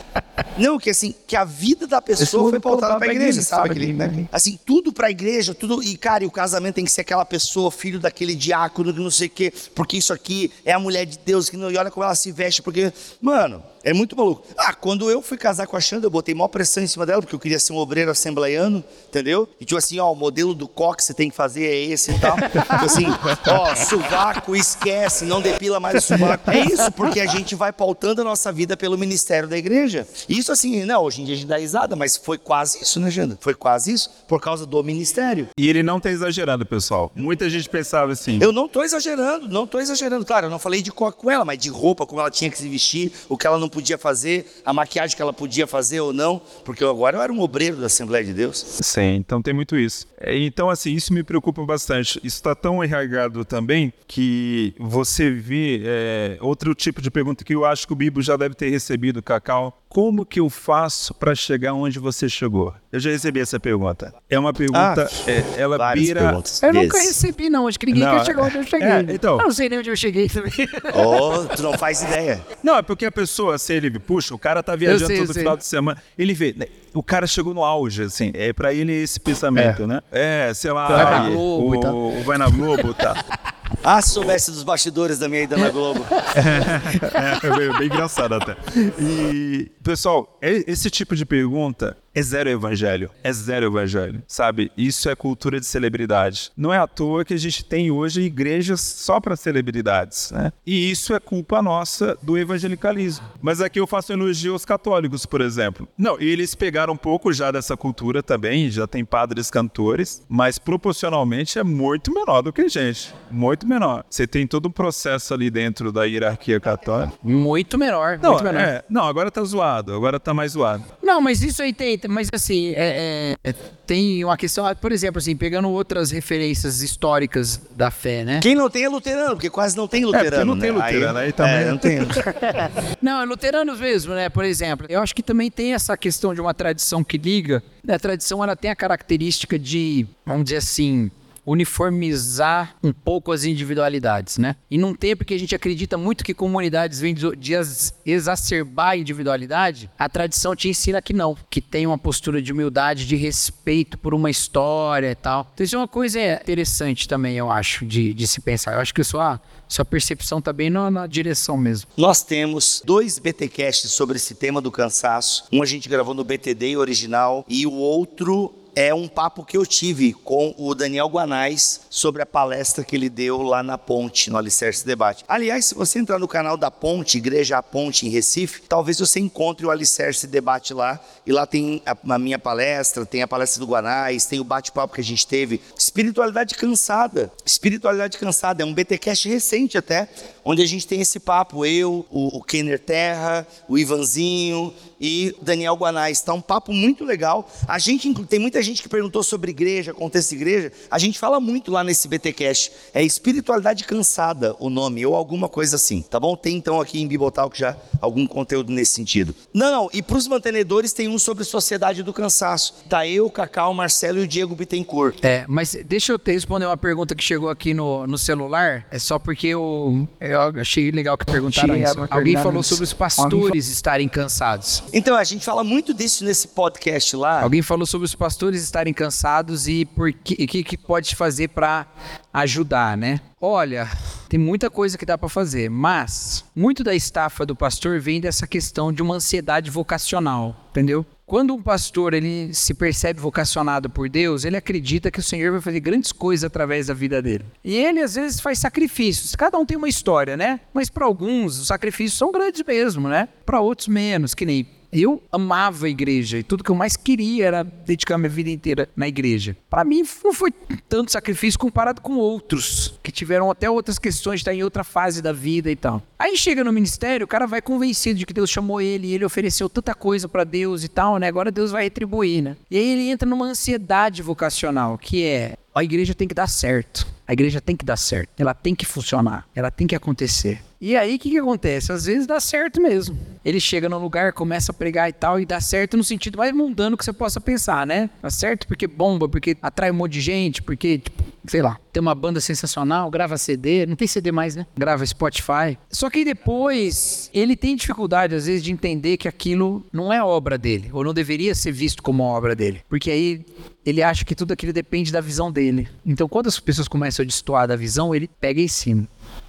[0.57, 3.71] Não, que assim, que a vida da pessoa foi pautada pra igreja, sabe?
[3.71, 4.27] Aquele, né?
[4.31, 5.81] Assim, tudo pra igreja, tudo.
[5.81, 9.27] E, cara, e o casamento tem que ser aquela pessoa, filho daquele diácono, não sei
[9.27, 12.03] o quê, porque isso aqui é a mulher de Deus, que não, e olha como
[12.03, 12.91] ela se veste, porque,
[13.21, 14.43] mano, é muito maluco.
[14.57, 17.21] Ah, quando eu fui casar com a Xanda, eu botei maior pressão em cima dela,
[17.21, 19.47] porque eu queria ser um obreiro assembleiano, entendeu?
[19.61, 22.11] E tipo assim, ó, o modelo do coque que você tem que fazer é esse
[22.11, 22.35] e tal.
[22.35, 23.05] tipo assim,
[23.47, 26.49] ó, sovaco, esquece, não depila mais o sovaco.
[26.49, 30.07] É isso, porque a gente vai pautando a nossa vida pelo ministério da igreja.
[30.27, 33.11] Isso assim, não, hoje em dia a gente dá risada, mas foi quase isso, né,
[33.11, 33.37] Xanda?
[33.39, 35.47] Foi quase isso, por causa do ministério.
[35.55, 37.11] E ele não tá exagerado, pessoal.
[37.15, 38.39] Muita gente pensava assim.
[38.41, 40.25] Eu não tô exagerando, não tô exagerando.
[40.25, 42.57] Claro, eu não falei de coque com ela, mas de roupa, como ela tinha que
[42.57, 46.13] se vestir, o que ela não podia fazer, a maquiagem que ela podia fazer ou
[46.13, 48.57] não, porque agora eu era um obreiro da Assembleia de Deus.
[48.81, 50.07] Sim, então tem muito isso.
[50.17, 52.17] É, então, assim, isso me preocupa bastante.
[52.23, 57.65] Isso está tão enraizado também que você vê é, outro tipo de pergunta que eu
[57.65, 59.84] acho que o Bibo já deve ter recebido, Cacau.
[59.95, 62.73] Como que eu faço para chegar onde você chegou?
[62.91, 64.13] Eu já recebi essa pergunta.
[64.29, 66.61] É uma pergunta, Ah, é, ela perguntas.
[66.61, 67.65] Eu nunca recebi, não.
[67.65, 68.89] Acho que ninguém Não, quer chegar onde eu cheguei.
[68.89, 69.37] é, então.
[69.37, 70.51] Eu não sei nem onde eu cheguei também.
[70.93, 72.45] Oh, tu não faz ideia.
[72.61, 75.43] Não, é porque a pessoa, se ele puxa, o cara tá viajando sei, todo sei.
[75.43, 78.91] final de semana, ele vê, né, o cara chegou no auge, assim, é pra ele
[78.91, 80.01] esse pensamento, né?
[80.11, 81.95] É, sei lá, Vai na Globo o, e tal.
[81.95, 83.13] o vai na Globo, tá.
[83.87, 86.03] Ah, se soubesse dos bastidores da minha ida na Globo.
[86.35, 88.57] É, bem, bem engraçado até.
[88.99, 93.09] E, pessoal, é- esse tipo de pergunta é zero evangelho.
[93.23, 94.71] É zero evangelho, sabe?
[94.77, 96.49] Isso é cultura de celebridade.
[96.55, 100.51] Não é à toa que a gente tem hoje igrejas só para celebridades, né?
[100.65, 103.25] E isso é culpa nossa do evangelicalismo.
[103.41, 105.87] Mas aqui eu faço elogio aos católicos, por exemplo.
[105.97, 111.59] Não, eles pegaram um pouco já dessa cultura também, já tem padres cantores, mas proporcionalmente
[111.59, 113.13] é muito menor do que a gente.
[113.29, 114.05] Muito menor.
[114.09, 117.13] Você tem todo um processo ali dentro da hierarquia católica.
[117.21, 118.59] Muito menor, Não, muito menor.
[118.61, 120.83] é, não, agora tá zoado, agora tá mais zoado.
[121.03, 123.53] Não, mas isso aí tem, mas assim, é- é- é-
[123.85, 128.39] tem uma questão, ah, por exemplo, assim, pegando outras referências históricas da fé, né?
[128.41, 130.29] Quem não tem é luterano, porque quase não tem luterano.
[130.31, 130.61] porque não né?
[130.61, 131.99] tem luterano, aí também- É, não tem.
[133.01, 134.29] Não, é luteranos mesmo, né?
[134.29, 137.61] Por exemplo, eu acho que também tem essa questão de uma tradição que liga.
[137.83, 137.95] né?
[137.95, 141.11] A tradição ela tem a característica de, vamos dizer assim,
[141.45, 144.55] uniformizar um pouco as individualidades, né?
[144.69, 148.89] E num tempo que a gente acredita muito que comunidades vêm de de ex- exacerbar
[148.89, 153.15] a individualidade, a tradição te ensina que não, que tem uma postura de humildade, de
[153.15, 155.49] respeito por uma história e tal.
[155.53, 158.73] Então isso é uma coisa interessante também, eu acho, de, de se pensar.
[158.73, 161.89] Eu acho que sua, sua percepção tá bem na- na direção mesmo.
[161.97, 165.45] Nós temos dois BTcasts sobre esse tema do cansaço.
[165.51, 169.65] Um a gente gravou no BTD original e o outro é um papo que eu
[169.65, 174.37] tive com o Daniel Guanais sobre a palestra que ele deu lá na Ponte, no
[174.37, 175.23] Alicerce Debate.
[175.27, 179.19] Aliás, se você entrar no canal da Ponte, Igreja A Ponte em Recife, talvez você
[179.19, 180.99] encontre o Alicerce Debate lá.
[181.25, 184.93] E lá tem a, a minha palestra, tem a palestra do Guanais, tem o bate-papo
[184.93, 185.61] que a gente teve.
[185.77, 187.31] Espiritualidade cansada.
[187.45, 188.61] Espiritualidade cansada.
[188.61, 190.09] É um BTcast recente até,
[190.43, 191.65] onde a gente tem esse papo.
[191.65, 196.21] Eu, o, o Kenner Terra, o Ivanzinho e Daniel Guanais.
[196.21, 197.49] Tá um papo muito legal.
[197.67, 200.71] A gente, tem muita gente que perguntou sobre igreja, contexto de igreja.
[200.89, 202.71] A gente fala muito lá nesse BTcast.
[202.93, 206.35] É espiritualidade cansada o nome, ou alguma coisa assim, tá bom?
[206.35, 209.35] Tem então aqui em Bibotalk já algum conteúdo nesse sentido.
[209.53, 212.73] Não, não, e para os mantenedores tem um sobre sociedade do cansaço.
[212.89, 215.19] Tá eu, Cacau, Marcelo e o Diego Bittencourt.
[215.23, 218.85] É, mas deixa eu te responder uma pergunta que chegou aqui no, no celular.
[218.89, 221.95] É só porque eu, eu achei legal que perguntaram isso.
[222.09, 224.83] Alguém falou sobre os pastores estarem cansados.
[224.93, 227.41] Então, a gente fala muito disso nesse podcast lá.
[227.41, 231.87] Alguém falou sobre os pastores estarem cansados e o que, que pode fazer para
[232.33, 233.21] ajudar, né?
[233.39, 233.89] Olha,
[234.27, 238.47] tem muita coisa que dá para fazer, mas muito da estafa do pastor vem dessa
[238.47, 241.05] questão de uma ansiedade vocacional, entendeu?
[241.25, 245.61] Quando um pastor ele se percebe vocacionado por Deus, ele acredita que o Senhor vai
[245.61, 247.45] fazer grandes coisas através da vida dele.
[247.63, 249.35] E ele às vezes faz sacrifícios.
[249.35, 250.59] Cada um tem uma história, né?
[250.71, 253.27] Mas para alguns os sacrifícios são grandes mesmo, né?
[253.43, 254.67] Para outros menos, que nem
[255.01, 258.89] eu amava a igreja e tudo que eu mais queria era dedicar minha vida inteira
[258.95, 259.55] na igreja.
[259.69, 260.51] Para mim não foi
[260.87, 265.33] tanto sacrifício comparado com outros que tiveram até outras questões estar em outra fase da
[265.33, 266.01] vida e tal.
[266.17, 269.25] Aí chega no ministério, o cara vai convencido de que Deus chamou ele e ele
[269.25, 271.27] ofereceu tanta coisa para Deus e tal, né?
[271.27, 272.55] Agora Deus vai retribuir, né?
[272.71, 277.05] E aí ele entra numa ansiedade vocacional, que é a igreja tem que dar certo.
[277.27, 278.29] A igreja tem que dar certo.
[278.37, 279.45] Ela tem que funcionar.
[279.53, 280.61] Ela tem que acontecer.
[280.79, 281.91] E aí, o que, que acontece?
[281.91, 283.17] Às vezes dá certo mesmo.
[283.43, 286.53] Ele chega no lugar, começa a pregar e tal, e dá certo no sentido mais
[286.53, 288.09] mundano que você possa pensar, né?
[288.21, 292.01] Dá certo porque bomba, porque atrai um monte de gente, porque, tipo, sei lá, tem
[292.01, 294.65] uma banda sensacional, grava CD, não tem CD mais, né?
[294.75, 295.77] Grava Spotify.
[295.91, 300.57] Só que depois ele tem dificuldade, às vezes, de entender que aquilo não é obra
[300.57, 302.81] dele, ou não deveria ser visto como obra dele.
[302.89, 303.45] Porque aí
[303.85, 305.87] ele acha que tudo aquilo depende da visão dele.
[306.03, 309.07] Então, quando as pessoas começam a destoar da visão, ele pega em cima.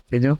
[0.09, 0.38] Entendeu?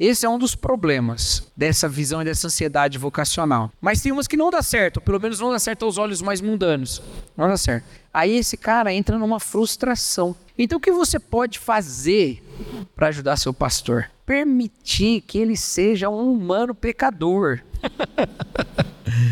[0.00, 3.70] Esse é um dos problemas dessa visão e dessa ansiedade vocacional.
[3.78, 6.40] Mas tem umas que não dá certo, pelo menos não dá certo aos olhos mais
[6.40, 7.02] mundanos.
[7.36, 7.84] Não dá certo.
[8.12, 10.34] Aí esse cara entra numa frustração.
[10.56, 12.42] Então o que você pode fazer
[12.96, 14.10] para ajudar seu pastor?
[14.24, 17.60] Permitir que ele seja um humano pecador.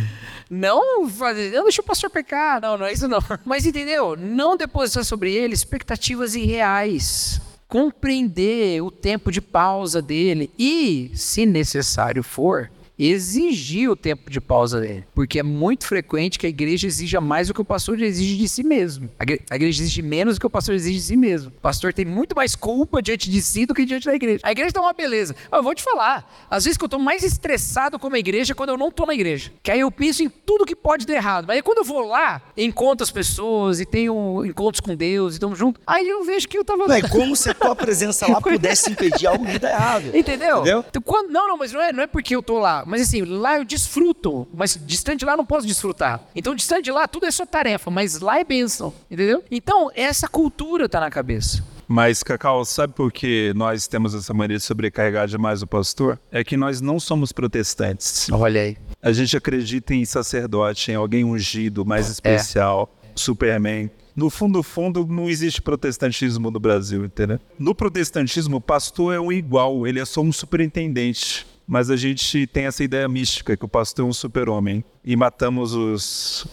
[0.51, 3.21] Não fazer, não deixa o pastor pecar, não, não é isso não.
[3.45, 4.17] Mas entendeu?
[4.17, 7.41] Não depositar sobre ele expectativas irreais.
[7.71, 12.69] Compreender o tempo de pausa dele e, se necessário for,
[13.09, 15.05] exigir o tempo de pausa dele.
[15.15, 18.49] Porque é muito frequente que a igreja exija mais do que o pastor exige de
[18.49, 19.09] si mesmo.
[19.19, 21.49] A igreja exige menos do que o pastor exige de si mesmo.
[21.57, 24.41] O pastor tem muito mais culpa diante de si do que diante da igreja.
[24.43, 25.35] A igreja tá uma beleza.
[25.53, 28.55] Eu vou te falar, às vezes que eu tô mais estressado como a igreja é
[28.55, 29.53] quando eu não tô na igreja.
[29.63, 31.47] Que aí eu penso em tudo que pode dar errado.
[31.47, 35.37] Mas aí quando eu vou lá, encontro as pessoas e tenho encontros com Deus e
[35.37, 36.87] estamos juntos, aí eu vejo que eu tava...
[36.87, 40.07] Não, é como se a tua presença lá pudesse impedir algo de dar errado.
[40.15, 40.59] Entendeu?
[40.59, 40.85] Entendeu?
[40.89, 42.85] Então, quando, não, não, mas não é, não é porque eu tô lá.
[42.91, 44.49] Mas assim, lá eu desfruto.
[44.53, 46.21] Mas distante lá eu não posso desfrutar.
[46.35, 47.91] Então, distante lá, tudo é só tarefa.
[47.91, 48.93] Mas lá é bênção.
[49.11, 49.45] Entendeu?
[49.51, 51.65] Então, essa cultura tá na cabeça.
[51.87, 56.21] Mas, Cacau, sabe por que nós temos essa mania de sobrecarregar demais o pastor?
[56.31, 58.31] É que nós não somos protestantes.
[58.31, 58.77] Olha aí.
[59.03, 63.09] A gente acredita em sacerdote, em alguém ungido, mais especial, é.
[63.15, 63.91] Superman.
[64.15, 67.41] No fundo, no fundo, não existe protestantismo no Brasil, entendeu?
[67.59, 71.47] No protestantismo, o pastor é um igual, ele é só um superintendente.
[71.71, 74.85] Mas a gente tem essa ideia mística que o pastor é um super-homem.
[75.05, 76.45] E matamos os,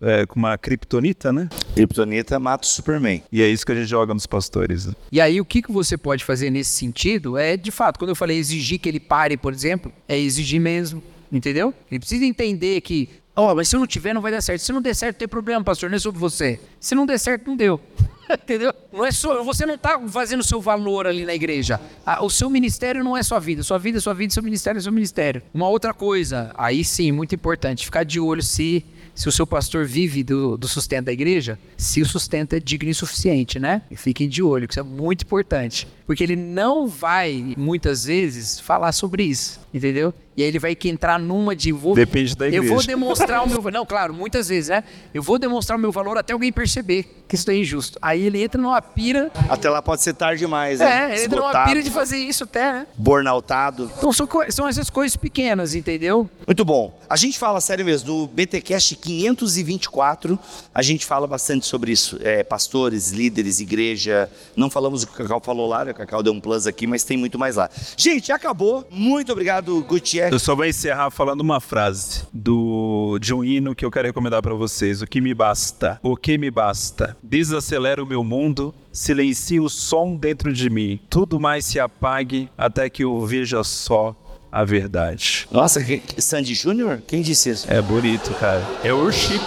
[0.00, 1.48] é, com uma kriptonita, né?
[1.74, 3.24] Kryptonita mata o Superman.
[3.32, 4.86] E é isso que a gente joga nos pastores.
[4.86, 4.94] Né?
[5.10, 8.14] E aí, o que, que você pode fazer nesse sentido é, de fato, quando eu
[8.14, 11.02] falei exigir que ele pare, por exemplo, é exigir mesmo.
[11.32, 11.74] Entendeu?
[11.90, 14.60] Ele precisa entender que, ó, oh, mas se eu não tiver, não vai dar certo.
[14.60, 16.60] Se não der certo, tem problema, pastor, não é sobre você.
[16.78, 17.80] Se não der certo, não deu.
[18.30, 18.72] Entendeu?
[18.92, 21.80] Não é só, você não está fazendo seu valor ali na igreja.
[22.20, 23.62] o seu ministério não é sua vida.
[23.62, 25.42] Sua vida é sua vida, seu ministério é seu ministério.
[25.52, 28.84] Uma outra coisa, aí sim, muito importante, ficar de olho se
[29.22, 32.90] se o seu pastor vive do, do sustento da igreja, se o sustento é digno
[32.90, 33.82] e suficiente, né?
[33.88, 35.86] E fiquem de olho, que isso é muito importante.
[36.04, 40.12] Porque ele não vai, muitas vezes, falar sobre isso, entendeu?
[40.36, 42.64] E aí ele vai que entrar numa de vou, Depende da igreja.
[42.64, 44.82] Eu vou demonstrar o meu Não, claro, muitas vezes, né?
[45.14, 47.98] Eu vou demonstrar o meu valor até alguém perceber que isso é injusto.
[48.02, 49.30] Aí ele entra numa pira.
[49.48, 51.12] Até lá pode ser tarde demais, né?
[51.12, 52.86] É, ele entra numa pira de fazer isso até, né?
[52.94, 53.90] Burnoutado.
[53.96, 56.28] Então são, são essas coisas pequenas, entendeu?
[56.46, 56.94] Muito bom.
[57.08, 60.38] A gente fala, sério mesmo, no BTCast 524,
[60.74, 62.18] a gente fala bastante sobre isso.
[62.20, 64.30] É, pastores, líderes, igreja.
[64.54, 65.92] Não falamos o que o Cacau falou lá, né?
[65.92, 67.70] o Cacau deu um plus aqui, mas tem muito mais lá.
[67.96, 68.86] Gente, acabou.
[68.90, 70.32] Muito obrigado, Gutierrez.
[70.32, 74.42] Eu só vou encerrar falando uma frase do, de um hino que eu quero recomendar
[74.42, 75.00] para vocês.
[75.00, 75.98] O que me basta?
[76.02, 77.16] O que me basta?
[77.22, 80.98] Desacelera o meu mundo, silencie o som dentro de mim.
[81.08, 84.16] Tudo mais se apague até que eu veja só
[84.50, 85.46] a verdade.
[85.50, 85.80] Nossa,
[86.18, 87.00] Sandy Júnior?
[87.06, 87.72] Quem disse isso?
[87.72, 88.62] É bonito, cara.
[88.82, 89.40] É worship.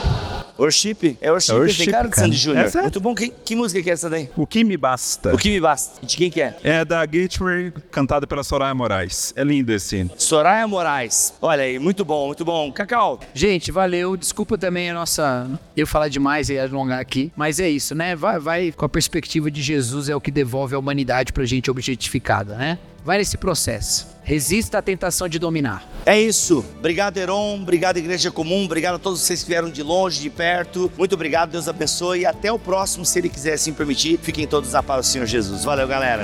[0.58, 1.18] Worship?
[1.22, 2.72] É Worship, é worship tem cara de Sandy Júnior.
[2.74, 3.14] É Muito bom.
[3.14, 4.30] Que, que, música que é essa daí?
[4.36, 5.34] O Que Me Basta.
[5.34, 6.06] O Que Me Basta.
[6.06, 6.58] De quem que é?
[6.64, 9.34] É da Gateway, cantada pela Soraya Moraes.
[9.36, 10.10] É lindo esse.
[10.18, 11.34] Soraya Moraes.
[11.42, 12.72] Olha aí, muito bom, muito bom.
[12.72, 13.20] Cacau.
[13.34, 14.16] Gente, valeu.
[14.16, 15.48] Desculpa também a nossa...
[15.76, 17.32] Eu falar demais e alongar aqui.
[17.36, 18.16] Mas é isso, né?
[18.16, 21.70] Vai, vai com a perspectiva de Jesus é o que devolve a humanidade pra gente
[21.70, 22.80] objetificada, né?
[23.06, 24.08] Vai nesse processo.
[24.24, 25.88] Resista à tentação de dominar.
[26.08, 26.66] É isso.
[26.80, 27.62] Obrigado, Heron.
[27.62, 28.66] Obrigado, Igreja Comum.
[28.66, 30.92] Obrigado a todos vocês que vieram de longe, de perto.
[30.98, 31.52] Muito obrigado.
[31.52, 32.22] Deus abençoe.
[32.22, 34.18] E até o próximo, se Ele quiser assim permitir.
[34.18, 35.64] Fiquem todos na paz do Senhor Jesus.
[35.64, 36.24] Valeu, galera.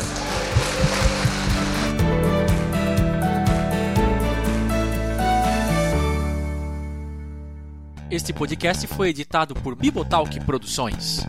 [8.09, 11.19] Este podcast foi editado por Bibotalk Produções.